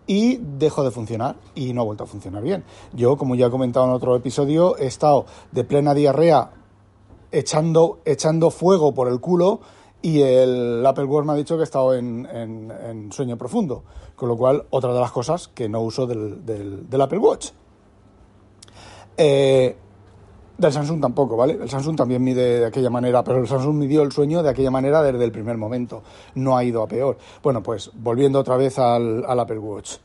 y 0.07 0.37
dejó 0.37 0.83
de 0.85 0.91
funcionar 0.91 1.37
y 1.55 1.73
no 1.73 1.83
ha 1.83 1.85
vuelto 1.85 2.05
a 2.05 2.07
funcionar 2.07 2.43
bien. 2.43 2.65
Yo, 2.93 3.17
como 3.17 3.35
ya 3.35 3.47
he 3.47 3.51
comentado 3.51 3.87
en 3.87 3.93
otro 3.93 4.17
episodio, 4.17 4.77
he 4.79 4.87
estado 4.87 5.27
de 5.53 5.65
plena 5.65 5.95
diarrea 5.95 6.51
echando, 7.31 8.01
echando 8.05 8.51
fuego 8.51 8.93
por 8.93 9.09
el 9.09 9.21
culo 9.21 9.61
y 10.03 10.21
el 10.21 10.85
Apple 10.85 11.05
Watch 11.05 11.27
me 11.27 11.33
ha 11.33 11.37
dicho 11.37 11.57
que 11.57 11.61
he 11.61 11.65
estado 11.65 11.95
en, 11.95 13.11
sueño 13.13 13.39
profundo, 13.39 13.85
con 14.17 14.29
lo 14.29 14.37
cual 14.37 14.67
otra 14.71 14.93
de 14.93 15.01
las 15.01 15.13
cosas 15.13 15.49
que 15.49 15.69
no 15.69 15.81
uso 15.81 16.07
del, 16.07 16.45
del, 16.45 17.01
Apple 17.01 17.19
Watch. 17.19 17.51
Eh, 19.17 19.77
del 20.59 20.73
Samsung 20.73 21.01
tampoco, 21.01 21.37
¿vale? 21.37 21.55
El 21.55 21.69
Samsung 21.69 21.97
también 21.97 22.23
mide 22.23 22.61
de 22.61 22.67
aquella 22.67 22.91
manera, 22.91 23.25
pero 23.25 23.39
el 23.39 23.49
Samsung 23.49 23.75
midió 23.77 24.03
el 24.03 24.13
sueño 24.13 24.43
de 24.43 24.51
aquella 24.51 24.71
manera 24.71 25.03
desde 25.03 25.25
el 25.25 25.33
primer 25.33 25.57
momento, 25.57 26.03
no 26.35 26.57
ha 26.57 26.65
ido 26.65 26.83
a 26.83 26.89
peor. 26.89 27.19
Bueno, 27.43 27.63
pues 27.63 27.91
volviendo 27.95 28.39
otra 28.39 28.57
vez 28.57 28.79
al, 28.79 29.25
Apple 29.27 29.59
Watch. 29.59 29.97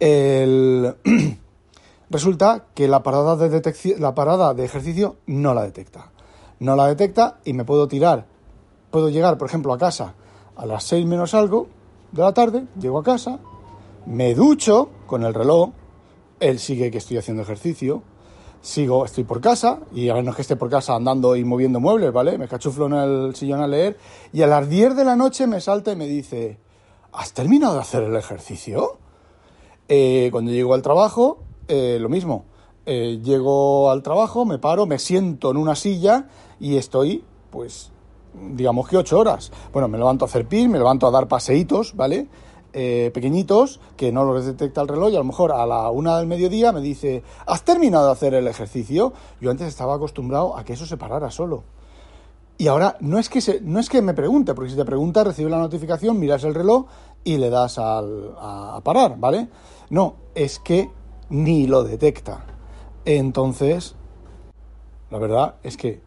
Resulta 2.10 2.64
que 2.74 2.88
la 2.88 3.02
parada 3.02 3.36
de 3.36 3.96
la 3.98 4.14
parada 4.14 4.54
de 4.54 4.64
ejercicio 4.64 5.16
no 5.26 5.52
la 5.52 5.62
detecta. 5.62 6.10
No 6.60 6.74
la 6.74 6.86
detecta 6.86 7.38
y 7.44 7.52
me 7.52 7.64
puedo 7.64 7.86
tirar 7.86 8.38
puedo 8.90 9.08
llegar, 9.08 9.38
por 9.38 9.48
ejemplo, 9.48 9.72
a 9.72 9.78
casa 9.78 10.14
a 10.56 10.66
las 10.66 10.84
6 10.84 11.06
menos 11.06 11.34
algo 11.34 11.68
de 12.12 12.22
la 12.22 12.32
tarde, 12.32 12.64
llego 12.80 12.98
a 12.98 13.02
casa, 13.02 13.38
me 14.06 14.34
ducho 14.34 14.90
con 15.06 15.24
el 15.24 15.34
reloj, 15.34 15.70
él 16.40 16.58
sigue 16.58 16.90
que 16.90 16.98
estoy 16.98 17.18
haciendo 17.18 17.42
ejercicio, 17.42 18.02
sigo, 18.60 19.04
estoy 19.04 19.24
por 19.24 19.40
casa, 19.40 19.80
y 19.94 20.08
a 20.08 20.14
ver, 20.14 20.24
no 20.24 20.30
es 20.30 20.36
que 20.36 20.42
esté 20.42 20.56
por 20.56 20.70
casa 20.70 20.94
andando 20.94 21.36
y 21.36 21.44
moviendo 21.44 21.80
muebles, 21.80 22.12
¿vale? 22.12 22.38
Me 22.38 22.48
cachuflo 22.48 22.86
en 22.86 22.94
el 22.94 23.34
sillón 23.34 23.60
a 23.60 23.66
leer, 23.66 23.96
y 24.32 24.42
a 24.42 24.46
las 24.46 24.68
10 24.68 24.96
de 24.96 25.04
la 25.04 25.16
noche 25.16 25.46
me 25.46 25.60
salta 25.60 25.92
y 25.92 25.96
me 25.96 26.06
dice, 26.06 26.58
¿has 27.12 27.32
terminado 27.32 27.74
de 27.74 27.80
hacer 27.80 28.02
el 28.02 28.16
ejercicio? 28.16 28.98
Eh, 29.88 30.28
cuando 30.32 30.50
llego 30.50 30.74
al 30.74 30.82
trabajo, 30.82 31.38
eh, 31.66 31.98
lo 32.00 32.08
mismo. 32.08 32.44
Eh, 32.86 33.20
llego 33.22 33.90
al 33.90 34.02
trabajo, 34.02 34.44
me 34.44 34.58
paro, 34.58 34.86
me 34.86 34.98
siento 34.98 35.50
en 35.50 35.56
una 35.58 35.74
silla 35.74 36.28
y 36.58 36.76
estoy, 36.76 37.24
pues, 37.50 37.92
digamos 38.34 38.88
que 38.88 38.96
ocho 38.96 39.18
horas. 39.18 39.52
Bueno, 39.72 39.88
me 39.88 39.98
levanto 39.98 40.24
a 40.24 40.28
hacer 40.28 40.46
pis, 40.46 40.68
me 40.68 40.78
levanto 40.78 41.06
a 41.06 41.10
dar 41.10 41.28
paseitos, 41.28 41.94
¿vale? 41.94 42.28
Eh, 42.74 43.10
pequeñitos 43.14 43.80
que 43.96 44.12
no 44.12 44.24
los 44.24 44.44
detecta 44.44 44.82
el 44.82 44.88
reloj 44.88 45.10
y 45.10 45.16
a 45.16 45.20
lo 45.20 45.24
mejor 45.24 45.52
a 45.52 45.64
la 45.64 45.90
una 45.90 46.18
del 46.18 46.26
mediodía 46.26 46.70
me 46.70 46.82
dice, 46.82 47.22
¿has 47.46 47.64
terminado 47.64 48.06
de 48.06 48.12
hacer 48.12 48.34
el 48.34 48.46
ejercicio? 48.46 49.14
Yo 49.40 49.50
antes 49.50 49.68
estaba 49.68 49.94
acostumbrado 49.94 50.56
a 50.56 50.64
que 50.64 50.74
eso 50.74 50.84
se 50.84 50.98
parara 50.98 51.30
solo. 51.30 51.64
Y 52.58 52.66
ahora 52.66 52.96
no 53.00 53.18
es 53.18 53.30
que, 53.30 53.40
se, 53.40 53.60
no 53.62 53.80
es 53.80 53.88
que 53.88 54.02
me 54.02 54.12
pregunte, 54.12 54.52
porque 54.52 54.70
si 54.70 54.76
te 54.76 54.84
pregunta, 54.84 55.24
recibe 55.24 55.48
la 55.48 55.58
notificación, 55.58 56.18
miras 56.18 56.44
el 56.44 56.54
reloj 56.54 56.86
y 57.24 57.38
le 57.38 57.48
das 57.48 57.78
al, 57.78 58.34
a 58.38 58.80
parar, 58.84 59.18
¿vale? 59.18 59.48
No, 59.88 60.16
es 60.34 60.58
que 60.58 60.90
ni 61.30 61.66
lo 61.66 61.84
detecta. 61.84 62.44
Entonces, 63.06 63.94
la 65.10 65.18
verdad 65.18 65.54
es 65.62 65.76
que 65.78 66.02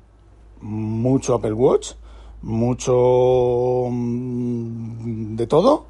mucho 0.59 1.33
Apple 1.33 1.53
Watch 1.53 1.93
mucho 2.41 3.87
mm, 3.91 5.35
de 5.35 5.47
todo, 5.47 5.85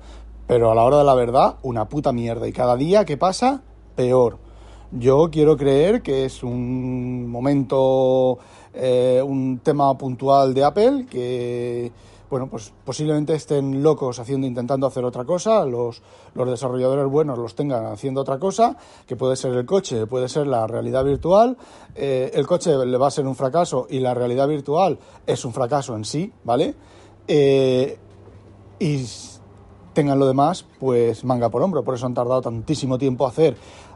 pero 0.52 0.70
a 0.70 0.76
la 0.76 0.84
hora 0.84 0.98
de 0.98 1.06
la 1.06 1.16
verdad, 1.16 1.56
una 1.62 1.88
puta 1.88 2.12
mierda. 2.12 2.46
Y 2.46 2.52
cada 2.52 2.76
día 2.76 3.06
que 3.06 3.16
pasa, 3.16 3.62
peor. 3.96 4.38
Yo 4.92 5.30
quiero 5.32 5.56
creer 5.56 6.02
que 6.02 6.26
es 6.26 6.44
un 6.44 7.32
momento, 7.32 8.38
eh, 8.74 9.24
un 9.26 9.60
tema 9.60 9.98
puntual 9.98 10.54
de 10.54 10.66
Apple 10.66 11.06
que 11.10 11.94
bueno, 12.30 12.50
pues 12.50 12.74
posiblemente 12.84 13.34
estén 13.34 13.82
locos 13.82 14.20
haciendo, 14.20 14.46
intentando 14.46 14.88
hacer 14.88 15.06
otra 15.06 15.24
cosa, 15.24 15.64
los, 15.64 16.02
los 16.34 16.50
desarrolladores 16.50 17.08
buenos 17.08 17.38
los 17.38 17.56
tengan 17.56 17.86
haciendo 17.86 18.20
otra 18.20 18.38
cosa, 18.38 18.76
que 19.08 19.16
puede 19.16 19.38
ser 19.38 19.54
el 19.54 19.66
coche, 19.66 20.06
puede 20.06 20.28
ser 20.28 20.48
la 20.48 20.68
realidad 20.68 21.06
virtual, 21.06 21.58
eh, 21.96 22.30
el 22.34 22.46
coche 22.46 22.86
le 22.86 22.98
va 22.98 23.08
a 23.08 23.12
ser 23.12 23.26
un 23.26 23.38
fracaso 23.38 23.88
y 23.90 24.00
la 24.00 24.14
realidad 24.14 24.50
virtual 24.50 25.00
es 25.26 25.46
un 25.46 25.54
fracaso 25.54 25.96
en 25.96 26.04
sí, 26.04 26.34
¿vale? 26.44 26.76
Eh, 27.26 27.98
y 28.80 29.06
tengan 29.94 30.20
lo 30.20 30.28
demás, 30.28 30.66
pues 30.80 31.24
manga 31.24 31.50
por 31.50 31.62
hombro, 31.62 31.84
por 31.84 31.96
eso 31.96 32.06
han 32.06 32.14
tardado 32.14 32.42
tantísimo 32.42 32.98
tiempo 32.98 33.28
hacer 33.28 33.56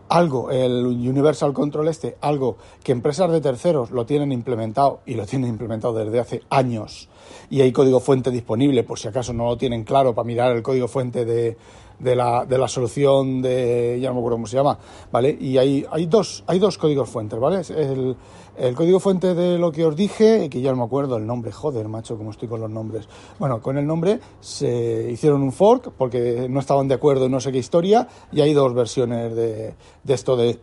algo, 0.10 0.52
el 0.52 0.86
Universal 0.86 1.54
Control 1.54 1.88
este, 1.88 2.18
algo 2.22 2.58
que 2.84 2.92
empresas 2.92 3.32
de 3.32 3.42
terceros 3.42 3.92
lo 3.92 4.06
tienen 4.06 4.32
implementado 4.32 5.00
y 5.06 5.16
lo 5.16 5.26
tienen 5.26 5.50
implementado 5.50 5.94
desde 5.94 6.20
hace 6.20 6.42
años. 6.50 7.10
Y 7.50 7.62
hay 7.62 7.72
código 7.72 8.00
fuente 8.00 8.30
disponible 8.32 8.84
por 8.84 9.00
si 9.00 9.08
acaso 9.08 9.34
no 9.34 9.46
lo 9.46 9.58
tienen 9.58 9.84
claro 9.84 10.14
para 10.14 10.28
mirar 10.28 10.56
el 10.56 10.62
código 10.62 10.88
fuente 10.88 11.26
de, 11.26 11.58
de, 12.00 12.16
la, 12.16 12.46
de 12.46 12.58
la 12.58 12.68
solución 12.68 13.42
de, 13.42 14.00
ya 14.02 14.10
no 14.10 14.16
me 14.16 14.20
acuerdo 14.20 14.38
cómo 14.38 14.48
se 14.48 14.58
llama, 14.58 14.78
¿vale? 15.12 15.38
Y 15.40 15.58
hay, 15.58 15.86
hay, 15.90 16.06
dos, 16.06 16.44
hay 16.48 16.60
dos 16.60 16.78
códigos 16.78 17.10
fuentes, 17.10 17.40
¿vale? 17.40 17.62
El, 17.70 18.16
el 18.58 18.76
código 18.76 19.00
fuente 19.00 19.34
de 19.34 19.58
lo 19.58 19.72
que 19.72 19.86
os 19.86 19.96
dije, 19.96 20.50
que 20.50 20.62
ya 20.62 20.72
no 20.72 20.78
me 20.78 20.84
acuerdo 20.84 21.18
el 21.18 21.28
nombre, 21.28 21.52
joder, 21.52 21.88
macho, 21.88 22.18
como 22.18 22.32
estoy 22.32 22.48
con 22.48 22.62
los 22.62 22.70
nombres. 22.70 23.08
Bueno, 23.38 23.62
con 23.62 23.78
el 23.78 23.86
nombre 23.86 24.20
se 24.40 25.10
hicieron 25.12 25.42
un 25.42 25.52
fork 25.52 25.92
porque 25.98 26.48
no 26.50 26.60
estaban 26.60 26.88
de 26.88 26.96
acuerdo 26.96 27.26
en 27.26 27.32
no 27.32 27.40
sé 27.40 27.52
qué 27.52 27.58
historia 27.58 28.08
y 28.32 28.42
hay 28.42 28.54
dos 28.54 28.74
versiones 28.74 29.36
de, 29.36 29.76
de 30.04 30.14
esto 30.14 30.38
de 30.38 30.60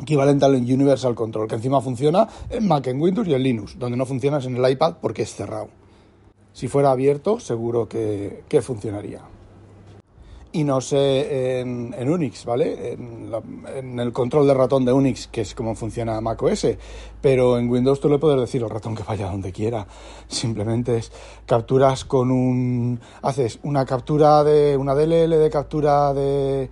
equivalente 0.00 0.46
al 0.46 0.54
Universal 0.54 1.14
Control, 1.14 1.46
que 1.46 1.56
encima 1.56 1.80
funciona 1.82 2.26
en 2.48 2.66
Mac, 2.66 2.86
en 2.86 3.00
Windows 3.00 3.28
y 3.28 3.34
en 3.34 3.42
Linux, 3.42 3.78
donde 3.78 3.98
no 3.98 4.06
funciona 4.06 4.38
es 4.38 4.46
en 4.46 4.56
el 4.56 4.70
iPad 4.70 4.94
porque 5.02 5.22
es 5.22 5.34
cerrado. 5.34 5.68
Si 6.52 6.68
fuera 6.68 6.90
abierto, 6.90 7.38
seguro 7.38 7.86
que, 7.86 8.44
que 8.48 8.62
funcionaría 8.62 9.20
y 10.52 10.64
no 10.64 10.80
sé 10.80 11.60
en, 11.60 11.94
Unix, 12.08 12.44
¿vale? 12.44 12.92
En, 12.92 14.00
el 14.00 14.12
control 14.12 14.46
de 14.48 14.54
ratón 14.54 14.84
de 14.84 14.92
Unix, 14.92 15.28
que 15.28 15.42
es 15.42 15.54
como 15.54 15.74
funciona 15.74 16.20
macOS, 16.20 16.66
pero 17.20 17.58
en 17.58 17.70
Windows 17.70 18.00
tú 18.00 18.08
le 18.08 18.18
puedes 18.18 18.40
decir 18.40 18.62
al 18.64 18.70
ratón 18.70 18.96
que 18.96 19.04
vaya 19.04 19.30
donde 19.30 19.52
quiera. 19.52 19.86
Simplemente 20.26 20.98
es 20.98 21.12
capturas 21.46 22.04
con 22.04 22.30
un... 22.30 23.00
haces 23.22 23.60
una 23.62 23.84
captura 23.84 24.42
de... 24.42 24.76
una 24.76 24.94
DLL 24.94 25.30
de 25.30 25.50
captura 25.50 26.12
de... 26.12 26.70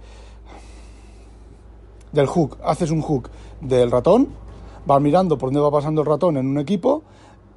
del 2.13 2.27
hook, 2.27 2.59
haces 2.65 2.91
un 2.91 3.03
hook 3.03 3.31
del 3.61 3.91
ratón, 3.91 4.29
vas 4.87 5.01
mirando 5.01 5.39
por 5.39 5.49
dónde 5.49 5.61
va 5.61 5.71
pasando 5.71 6.01
el 6.01 6.07
ratón 6.07 6.37
en 6.37 6.47
un 6.49 6.59
equipo 6.59 7.05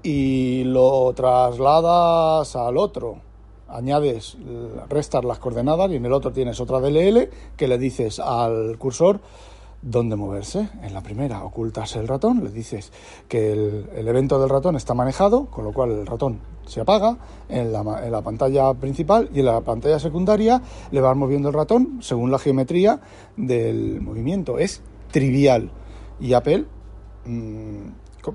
y 0.03 0.63
lo 0.65 1.13
trasladas 1.13 2.55
al 2.55 2.77
otro 2.77 3.30
añades, 3.71 4.37
restas 4.89 5.23
las 5.23 5.39
coordenadas 5.39 5.91
y 5.91 5.95
en 5.95 6.05
el 6.05 6.13
otro 6.13 6.31
tienes 6.31 6.59
otra 6.59 6.79
DLL 6.79 7.29
que 7.55 7.67
le 7.67 7.77
dices 7.77 8.19
al 8.19 8.77
cursor 8.77 9.19
dónde 9.81 10.15
moverse. 10.15 10.69
En 10.81 10.93
la 10.93 11.01
primera 11.01 11.43
ocultas 11.43 11.95
el 11.95 12.07
ratón, 12.07 12.43
le 12.43 12.51
dices 12.51 12.91
que 13.27 13.53
el, 13.53 14.07
evento 14.07 14.39
del 14.39 14.49
ratón 14.49 14.75
está 14.75 14.93
manejado, 14.93 15.45
con 15.45 15.65
lo 15.65 15.73
cual 15.73 15.91
el 15.91 16.05
ratón 16.05 16.39
se 16.65 16.81
apaga 16.81 17.17
en 17.49 17.71
la, 17.73 17.81
en 18.03 18.11
la, 18.11 18.21
pantalla 18.21 18.73
principal 18.75 19.29
y 19.33 19.39
en 19.39 19.47
la 19.47 19.61
pantalla 19.61 19.99
secundaria 19.99 20.61
le 20.91 21.01
vas 21.01 21.17
moviendo 21.17 21.49
el 21.49 21.55
ratón 21.55 21.99
según 22.01 22.31
la 22.31 22.39
geometría 22.39 23.01
del 23.35 24.01
movimiento. 24.01 24.59
Es 24.59 24.81
trivial. 25.11 25.71
Y 26.19 26.33
Apple, 26.33 26.65
mmm, 27.25 27.89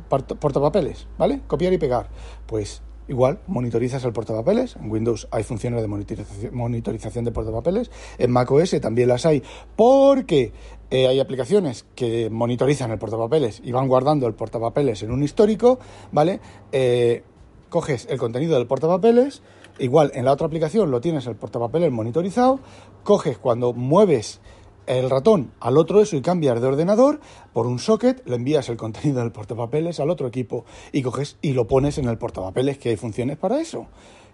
portapapeles, 0.09 1.07
¿vale? 1.19 1.43
Copiar 1.47 1.73
y 1.73 1.78
pegar. 1.78 2.09
Pues 2.47 2.83
Igual, 3.09 3.39
monitorizas 3.47 4.05
el 4.05 4.13
portapapeles. 4.13 4.77
En 4.77 4.91
Windows 4.91 5.29
hay 5.31 5.45
funciones 5.45 5.81
de 5.81 6.51
monitorización, 6.51 7.25
de 7.25 7.31
portapapeles. 7.31 7.91
En 8.19 8.33
macOS 8.33 8.81
también 8.81 9.09
las 9.09 9.27
hay 9.27 9.43
porque 9.77 10.53
eh, 10.91 11.07
hay 11.07 11.21
aplicaciones 11.21 11.87
que 11.95 12.31
monitorizan 12.31 12.91
el 12.91 12.99
portapapeles 12.99 13.61
y 13.65 13.71
van 13.71 13.87
guardando 13.87 14.27
el 14.27 14.35
portapapeles 14.35 15.05
en 15.05 15.13
un 15.13 15.23
histórico, 15.23 15.79
¿vale? 16.11 16.41
Eh, 16.73 17.23
coges 17.69 18.07
el 18.11 18.19
contenido 18.19 18.57
del 18.57 18.67
portapapeles, 18.67 19.43
igual 19.79 20.11
en 20.15 20.25
la 20.25 20.33
otra 20.33 20.47
aplicación 20.47 20.91
lo 20.91 21.01
tienes 21.01 21.27
el 21.27 21.37
portapapeles 21.37 21.93
monitorizado, 21.93 22.59
coges 23.05 23.39
cuando 23.39 23.73
mueves 23.73 24.41
el 24.87 25.11
ratón 25.11 25.52
al 25.61 25.76
otro 25.76 26.00
eso 26.00 26.16
y 26.16 26.23
cambias 26.23 26.61
de 26.61 26.66
ordenador, 26.66 27.21
por 27.52 27.66
un 27.66 27.78
socket 27.78 28.26
le 28.26 28.37
envías 28.37 28.69
el 28.69 28.76
contenido 28.76 29.21
del 29.21 29.33
portapapeles 29.33 30.00
al 30.00 30.11
otro 30.11 30.26
equipo 30.26 30.64
y 30.93 31.02
coges 31.02 31.37
y 31.43 31.52
lo 31.52 31.66
pones 31.66 31.99
en 31.99 32.09
el 32.09 32.19
portapapeles, 32.19 32.78
que 32.78 32.90
hay 32.90 32.97
funciones 32.97 33.37
para 33.37 33.61
eso. 33.61 33.87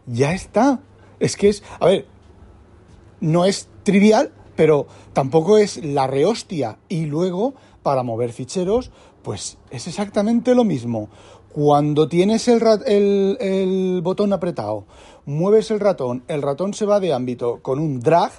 Ya 0.06 0.32
está. 0.32 0.80
Es 1.20 1.36
que 1.36 1.48
es, 1.48 1.62
a 1.78 1.86
ver, 1.86 2.06
no 3.20 3.44
es 3.44 3.68
trivial, 3.84 4.32
pero 4.56 4.86
tampoco 5.12 5.58
es 5.58 5.82
la 5.84 6.06
rehostia. 6.06 6.78
Y 6.88 7.06
luego, 7.06 7.54
para 7.82 8.02
mover 8.02 8.32
ficheros, 8.32 8.90
pues 9.22 9.58
es 9.70 9.86
exactamente 9.86 10.54
lo 10.54 10.64
mismo. 10.64 11.08
Cuando 11.52 12.08
tienes 12.08 12.48
el, 12.48 12.62
el, 12.86 13.36
el 13.40 14.00
botón 14.02 14.32
apretado, 14.32 14.86
mueves 15.26 15.70
el 15.70 15.80
ratón, 15.80 16.24
el 16.28 16.42
ratón 16.42 16.74
se 16.74 16.86
va 16.86 16.98
de 16.98 17.12
ámbito 17.12 17.60
con 17.62 17.78
un 17.78 18.00
drag, 18.00 18.32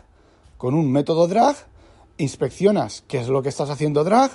con 0.57 0.73
un 0.73 0.91
método 0.91 1.27
drag, 1.27 1.55
inspeccionas 2.17 3.03
qué 3.07 3.19
es 3.19 3.27
lo 3.27 3.41
que 3.41 3.49
estás 3.49 3.69
haciendo 3.69 4.03
drag 4.03 4.31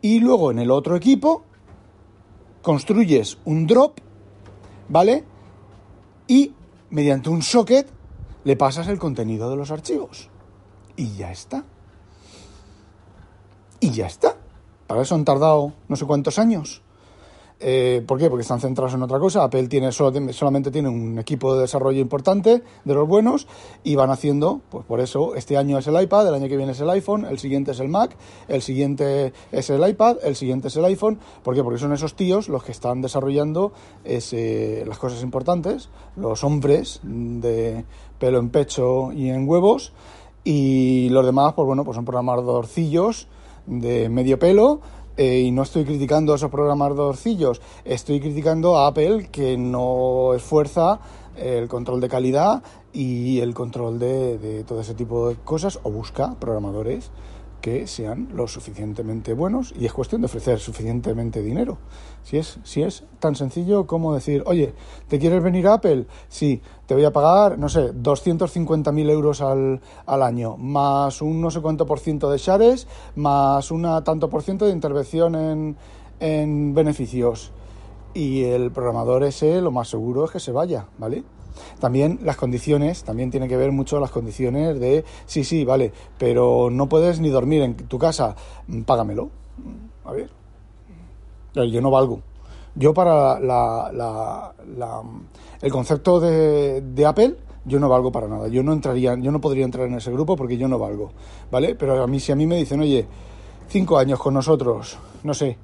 y 0.00 0.20
luego 0.20 0.50
en 0.50 0.58
el 0.58 0.70
otro 0.70 0.96
equipo 0.96 1.44
construyes 2.62 3.38
un 3.44 3.66
drop, 3.66 3.98
¿vale? 4.88 5.24
Y 6.26 6.52
mediante 6.90 7.30
un 7.30 7.42
socket 7.42 7.88
le 8.44 8.56
pasas 8.56 8.88
el 8.88 8.98
contenido 8.98 9.50
de 9.50 9.56
los 9.56 9.70
archivos. 9.70 10.30
Y 10.96 11.16
ya 11.16 11.30
está. 11.30 11.64
Y 13.80 13.90
ya 13.90 14.06
está. 14.06 14.36
Para 14.86 15.02
eso 15.02 15.14
han 15.14 15.24
tardado 15.24 15.74
no 15.88 15.96
sé 15.96 16.06
cuántos 16.06 16.38
años. 16.38 16.82
Eh, 17.58 18.04
¿Por 18.06 18.18
qué? 18.18 18.28
Porque 18.28 18.42
están 18.42 18.60
centrados 18.60 18.92
en 18.94 19.02
otra 19.02 19.18
cosa. 19.18 19.42
Apple 19.44 19.66
tiene 19.68 19.90
solamente 19.92 20.70
tiene 20.70 20.88
un 20.88 21.18
equipo 21.18 21.54
de 21.54 21.62
desarrollo 21.62 22.00
importante 22.00 22.62
de 22.84 22.94
los 22.94 23.08
buenos 23.08 23.46
y 23.82 23.96
van 23.96 24.10
haciendo, 24.10 24.60
pues 24.68 24.84
por 24.84 25.00
eso, 25.00 25.34
este 25.34 25.56
año 25.56 25.78
es 25.78 25.86
el 25.86 26.00
iPad, 26.00 26.28
el 26.28 26.34
año 26.34 26.48
que 26.48 26.56
viene 26.56 26.72
es 26.72 26.80
el 26.80 26.90
iPhone, 26.90 27.24
el 27.24 27.38
siguiente 27.38 27.70
es 27.70 27.80
el 27.80 27.88
Mac, 27.88 28.16
el 28.48 28.60
siguiente 28.60 29.32
es 29.52 29.70
el 29.70 29.88
iPad, 29.88 30.18
el 30.22 30.36
siguiente 30.36 30.68
es 30.68 30.76
el 30.76 30.84
iPhone. 30.84 31.18
¿Por 31.42 31.54
qué? 31.54 31.62
Porque 31.62 31.78
son 31.78 31.92
esos 31.92 32.14
tíos 32.14 32.48
los 32.48 32.62
que 32.62 32.72
están 32.72 33.00
desarrollando 33.00 33.72
las 34.04 34.98
cosas 34.98 35.22
importantes, 35.22 35.88
los 36.16 36.44
hombres 36.44 37.00
de 37.02 37.84
pelo 38.18 38.38
en 38.38 38.50
pecho 38.50 39.12
y 39.12 39.30
en 39.30 39.48
huevos, 39.48 39.92
y 40.44 41.08
los 41.08 41.24
demás, 41.24 41.54
pues 41.54 41.66
bueno, 41.66 41.84
pues 41.84 41.96
son 41.96 42.04
programadorcillos 42.04 43.28
de 43.66 44.08
medio 44.08 44.38
pelo 44.38 44.80
eh, 45.16 45.40
y 45.40 45.50
no 45.50 45.62
estoy 45.62 45.84
criticando 45.84 46.32
a 46.32 46.36
esos 46.36 46.50
programadorcillos, 46.50 47.60
estoy 47.84 48.20
criticando 48.20 48.78
a 48.78 48.88
Apple 48.88 49.28
que 49.30 49.56
no 49.56 50.34
esfuerza 50.34 51.00
el 51.36 51.68
control 51.68 52.00
de 52.00 52.08
calidad 52.08 52.62
y 52.92 53.40
el 53.40 53.54
control 53.54 53.98
de, 53.98 54.38
de 54.38 54.64
todo 54.64 54.80
ese 54.80 54.94
tipo 54.94 55.28
de 55.28 55.36
cosas 55.36 55.78
o 55.82 55.90
busca 55.90 56.34
programadores 56.38 57.10
que 57.66 57.88
sean 57.88 58.28
lo 58.32 58.46
suficientemente 58.46 59.34
buenos 59.34 59.74
y 59.76 59.86
es 59.86 59.92
cuestión 59.92 60.20
de 60.20 60.26
ofrecer 60.26 60.60
suficientemente 60.60 61.42
dinero. 61.42 61.78
Si 62.22 62.36
es, 62.36 62.60
si 62.62 62.84
es 62.84 63.02
tan 63.18 63.34
sencillo 63.34 63.88
como 63.88 64.14
decir, 64.14 64.44
oye, 64.46 64.72
¿te 65.08 65.18
quieres 65.18 65.42
venir 65.42 65.66
a 65.66 65.74
Apple? 65.74 66.06
Sí, 66.28 66.62
te 66.86 66.94
voy 66.94 67.04
a 67.04 67.10
pagar, 67.10 67.58
no 67.58 67.68
sé, 67.68 67.92
250.000 67.92 69.10
euros 69.10 69.40
al, 69.40 69.80
al 70.06 70.22
año, 70.22 70.56
más 70.56 71.20
un 71.20 71.40
no 71.40 71.50
sé 71.50 71.60
cuánto 71.60 71.86
por 71.86 71.98
ciento 71.98 72.30
de 72.30 72.38
shares, 72.38 72.86
más 73.16 73.72
una 73.72 74.04
tanto 74.04 74.30
por 74.30 74.44
ciento 74.44 74.66
de 74.66 74.70
intervención 74.70 75.34
en, 75.34 75.76
en 76.20 76.72
beneficios. 76.72 77.50
Y 78.14 78.44
el 78.44 78.70
programador 78.70 79.24
ese, 79.24 79.60
lo 79.60 79.72
más 79.72 79.88
seguro 79.88 80.24
es 80.26 80.30
que 80.30 80.38
se 80.38 80.52
vaya, 80.52 80.86
¿vale? 80.98 81.24
También 81.80 82.20
las 82.22 82.36
condiciones, 82.36 83.04
también 83.04 83.30
tiene 83.30 83.48
que 83.48 83.56
ver 83.56 83.72
mucho 83.72 84.00
las 84.00 84.10
condiciones 84.10 84.78
de, 84.78 85.04
sí, 85.26 85.44
sí, 85.44 85.64
vale, 85.64 85.92
pero 86.18 86.70
no 86.70 86.88
puedes 86.88 87.20
ni 87.20 87.28
dormir 87.28 87.62
en 87.62 87.74
tu 87.74 87.98
casa, 87.98 88.36
mm, 88.68 88.82
págamelo. 88.82 89.30
A 90.04 90.12
ver, 90.12 90.30
yo 91.54 91.80
no 91.80 91.90
valgo. 91.90 92.20
Yo 92.74 92.92
para 92.92 93.40
la, 93.40 93.90
la, 93.92 95.02
el 95.62 95.72
concepto 95.72 96.20
de, 96.20 96.82
de 96.82 97.06
Apple, 97.06 97.36
yo 97.64 97.80
no 97.80 97.88
valgo 97.88 98.12
para 98.12 98.28
nada. 98.28 98.48
Yo 98.48 98.62
no 98.62 98.72
entraría, 98.72 99.16
yo 99.16 99.32
no 99.32 99.40
podría 99.40 99.64
entrar 99.64 99.86
en 99.88 99.94
ese 99.94 100.12
grupo 100.12 100.36
porque 100.36 100.56
yo 100.56 100.68
no 100.68 100.78
valgo, 100.78 101.10
¿vale? 101.50 101.74
Pero 101.74 102.02
a 102.02 102.06
mí 102.06 102.20
si 102.20 102.32
a 102.32 102.36
mí 102.36 102.46
me 102.46 102.56
dicen, 102.56 102.80
oye, 102.80 103.06
cinco 103.68 103.98
años 103.98 104.18
con 104.18 104.34
nosotros, 104.34 104.98
no 105.24 105.34
sé, 105.34 105.56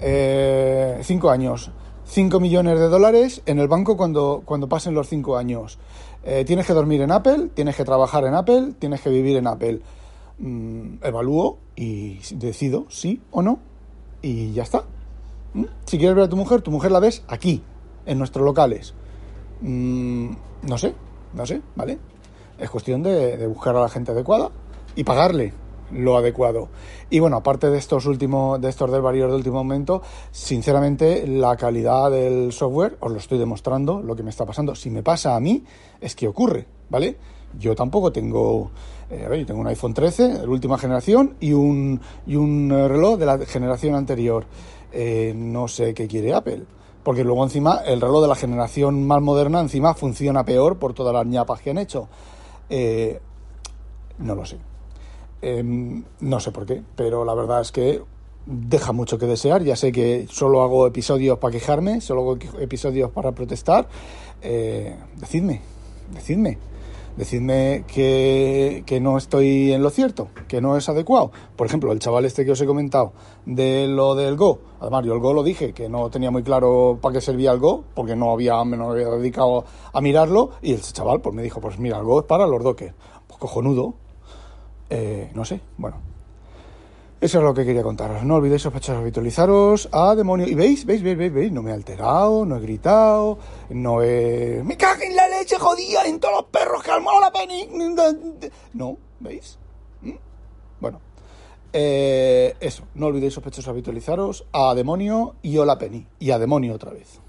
eh, 0.00 0.98
cinco 1.02 1.30
años, 1.30 1.70
5 2.06 2.40
millones 2.40 2.78
de 2.78 2.88
dólares 2.88 3.42
en 3.46 3.58
el 3.58 3.68
banco 3.68 3.96
cuando, 3.96 4.42
cuando 4.44 4.68
pasen 4.68 4.94
los 4.94 5.08
5 5.08 5.36
años. 5.36 5.78
Eh, 6.24 6.44
tienes 6.44 6.66
que 6.66 6.72
dormir 6.72 7.00
en 7.02 7.12
Apple, 7.12 7.50
tienes 7.54 7.76
que 7.76 7.84
trabajar 7.84 8.24
en 8.24 8.34
Apple, 8.34 8.74
tienes 8.78 9.00
que 9.00 9.10
vivir 9.10 9.36
en 9.36 9.46
Apple. 9.46 9.80
Mm, 10.38 10.98
evalúo 11.02 11.58
y 11.74 12.18
decido 12.34 12.86
sí 12.88 13.20
o 13.30 13.42
no 13.42 13.58
y 14.22 14.52
ya 14.52 14.62
está. 14.62 14.84
¿Mm? 15.54 15.64
Si 15.84 15.98
quieres 15.98 16.16
ver 16.16 16.24
a 16.24 16.28
tu 16.28 16.36
mujer, 16.36 16.62
tu 16.62 16.70
mujer 16.70 16.92
la 16.92 17.00
ves 17.00 17.22
aquí, 17.28 17.62
en 18.06 18.18
nuestros 18.18 18.44
locales. 18.44 18.94
Mm, 19.60 20.30
no 20.62 20.78
sé, 20.78 20.94
no 21.34 21.44
sé, 21.44 21.60
¿vale? 21.74 21.98
Es 22.58 22.70
cuestión 22.70 23.02
de, 23.02 23.36
de 23.36 23.46
buscar 23.46 23.76
a 23.76 23.80
la 23.80 23.88
gente 23.88 24.12
adecuada 24.12 24.50
y 24.94 25.04
pagarle 25.04 25.52
lo 25.92 26.16
adecuado. 26.16 26.68
Y 27.10 27.20
bueno, 27.20 27.36
aparte 27.36 27.70
de 27.70 27.78
estos 27.78 28.06
últimos, 28.06 28.60
de 28.60 28.68
estos 28.68 28.90
del 28.90 29.02
barrio 29.02 29.28
de 29.28 29.34
último 29.34 29.56
momento, 29.56 30.02
sinceramente 30.30 31.26
la 31.26 31.56
calidad 31.56 32.10
del 32.10 32.52
software, 32.52 32.96
os 33.00 33.12
lo 33.12 33.18
estoy 33.18 33.38
demostrando, 33.38 34.02
lo 34.02 34.16
que 34.16 34.22
me 34.22 34.30
está 34.30 34.44
pasando. 34.44 34.74
Si 34.74 34.90
me 34.90 35.02
pasa 35.02 35.36
a 35.36 35.40
mí, 35.40 35.64
es 36.00 36.16
que 36.16 36.28
ocurre, 36.28 36.66
¿vale? 36.90 37.16
Yo 37.58 37.74
tampoco 37.74 38.12
tengo, 38.12 38.70
eh, 39.10 39.24
a 39.24 39.28
ver, 39.28 39.40
yo 39.40 39.46
tengo 39.46 39.60
un 39.60 39.66
iPhone 39.68 39.94
13 39.94 40.40
de 40.40 40.46
última 40.46 40.78
generación 40.78 41.36
y 41.40 41.52
un, 41.52 42.00
y 42.26 42.36
un 42.36 42.70
eh, 42.72 42.88
reloj 42.88 43.18
de 43.18 43.26
la 43.26 43.38
generación 43.38 43.94
anterior. 43.94 44.46
Eh, 44.92 45.32
no 45.36 45.68
sé 45.68 45.94
qué 45.94 46.06
quiere 46.06 46.34
Apple. 46.34 46.64
Porque 47.02 47.22
luego 47.22 47.44
encima 47.44 47.82
el 47.86 48.00
reloj 48.00 48.22
de 48.22 48.28
la 48.28 48.34
generación 48.34 49.06
más 49.06 49.22
moderna 49.22 49.60
encima 49.60 49.94
funciona 49.94 50.44
peor 50.44 50.76
por 50.78 50.92
todas 50.92 51.14
las 51.14 51.24
ñapas 51.24 51.60
que 51.60 51.70
han 51.70 51.78
hecho. 51.78 52.08
no 54.18 54.34
lo 54.34 54.44
sé. 54.44 54.58
Em, 55.42 56.04
no 56.20 56.40
sé 56.40 56.50
por 56.50 56.66
qué, 56.66 56.82
pero 56.96 57.24
la 57.24 57.34
verdad 57.34 57.60
es 57.60 57.72
que 57.72 58.02
deja 58.46 58.92
mucho 58.92 59.18
que 59.18 59.26
desear. 59.26 59.62
Ya 59.62 59.76
sé 59.76 59.92
que 59.92 60.26
solo 60.30 60.62
hago 60.62 60.86
episodios 60.86 61.38
para 61.38 61.52
quejarme, 61.52 62.00
solo 62.00 62.22
hago 62.22 62.38
episodios 62.60 63.10
para 63.10 63.32
protestar. 63.32 63.88
Eh, 64.42 64.96
decidme, 65.16 65.60
decidme. 66.12 66.58
Decidme 67.16 67.84
que, 67.88 68.82
que, 68.84 69.00
no 69.00 69.16
estoy 69.16 69.72
en 69.72 69.82
lo 69.82 69.88
cierto, 69.88 70.28
que 70.48 70.60
no 70.60 70.76
es 70.76 70.86
adecuado. 70.90 71.32
Por 71.56 71.66
ejemplo, 71.66 71.90
el 71.92 71.98
chaval 71.98 72.26
este 72.26 72.44
que 72.44 72.52
os 72.52 72.60
he 72.60 72.66
comentado 72.66 73.14
de 73.46 73.86
lo 73.88 74.14
del 74.14 74.36
Go. 74.36 74.58
Además, 74.80 75.06
yo 75.06 75.14
el 75.14 75.20
Go 75.20 75.32
lo 75.32 75.42
dije, 75.42 75.72
que 75.72 75.88
no 75.88 76.10
tenía 76.10 76.30
muy 76.30 76.42
claro 76.42 76.98
para 77.00 77.14
qué 77.14 77.20
servía 77.22 77.52
el 77.52 77.58
Go, 77.58 77.84
porque 77.94 78.14
no 78.14 78.32
había, 78.32 78.62
me 78.64 78.76
no 78.76 78.90
había 78.90 79.08
dedicado 79.08 79.64
a 79.94 80.00
mirarlo. 80.02 80.50
Y 80.60 80.74
el 80.74 80.82
chaval 80.82 81.22
pues 81.22 81.34
me 81.34 81.42
dijo, 81.42 81.58
pues 81.58 81.78
mira, 81.78 81.96
el 81.96 82.04
Go 82.04 82.20
es 82.20 82.26
para 82.26 82.46
los 82.46 82.62
dockers. 82.62 82.92
Pues 83.26 83.38
cojonudo, 83.40 83.94
eh, 84.90 85.30
no 85.34 85.44
sé, 85.44 85.60
bueno. 85.76 86.00
Eso 87.18 87.38
es 87.38 87.44
lo 87.44 87.54
que 87.54 87.64
quería 87.64 87.82
contaros. 87.82 88.24
No 88.24 88.34
olvidéis 88.34 88.62
sospechosos 88.62 89.00
habitualizaros 89.00 89.88
a 89.90 90.14
demonio. 90.14 90.46
Y 90.46 90.54
veis, 90.54 90.84
veis, 90.84 91.02
veis, 91.02 91.16
veis, 91.16 91.32
veis, 91.32 91.50
no 91.50 91.62
me 91.62 91.70
he 91.70 91.74
alterado, 91.74 92.44
no 92.44 92.56
he 92.56 92.60
gritado, 92.60 93.38
no 93.70 94.02
he... 94.02 94.62
¡Me 94.62 94.76
cago 94.76 95.02
en 95.02 95.16
la 95.16 95.26
leche, 95.26 95.56
jodida! 95.58 96.04
En 96.04 96.20
todos 96.20 96.34
los 96.34 96.44
perros 96.44 96.82
que 96.82 96.90
armado 96.90 97.18
la 97.20 97.32
penny. 97.32 97.68
No, 98.74 98.98
¿veis? 99.20 99.58
¿Mm? 100.02 100.12
Bueno. 100.78 101.00
Eh, 101.72 102.54
eso, 102.60 102.84
no 102.94 103.06
olvidéis 103.06 103.32
sospechosos 103.32 103.68
habitualizaros 103.68 104.46
a 104.52 104.74
demonio 104.74 105.36
y 105.40 105.56
la 105.56 105.78
penny. 105.78 106.06
Y 106.18 106.32
a 106.32 106.38
demonio 106.38 106.74
otra 106.74 106.92
vez. 106.92 107.20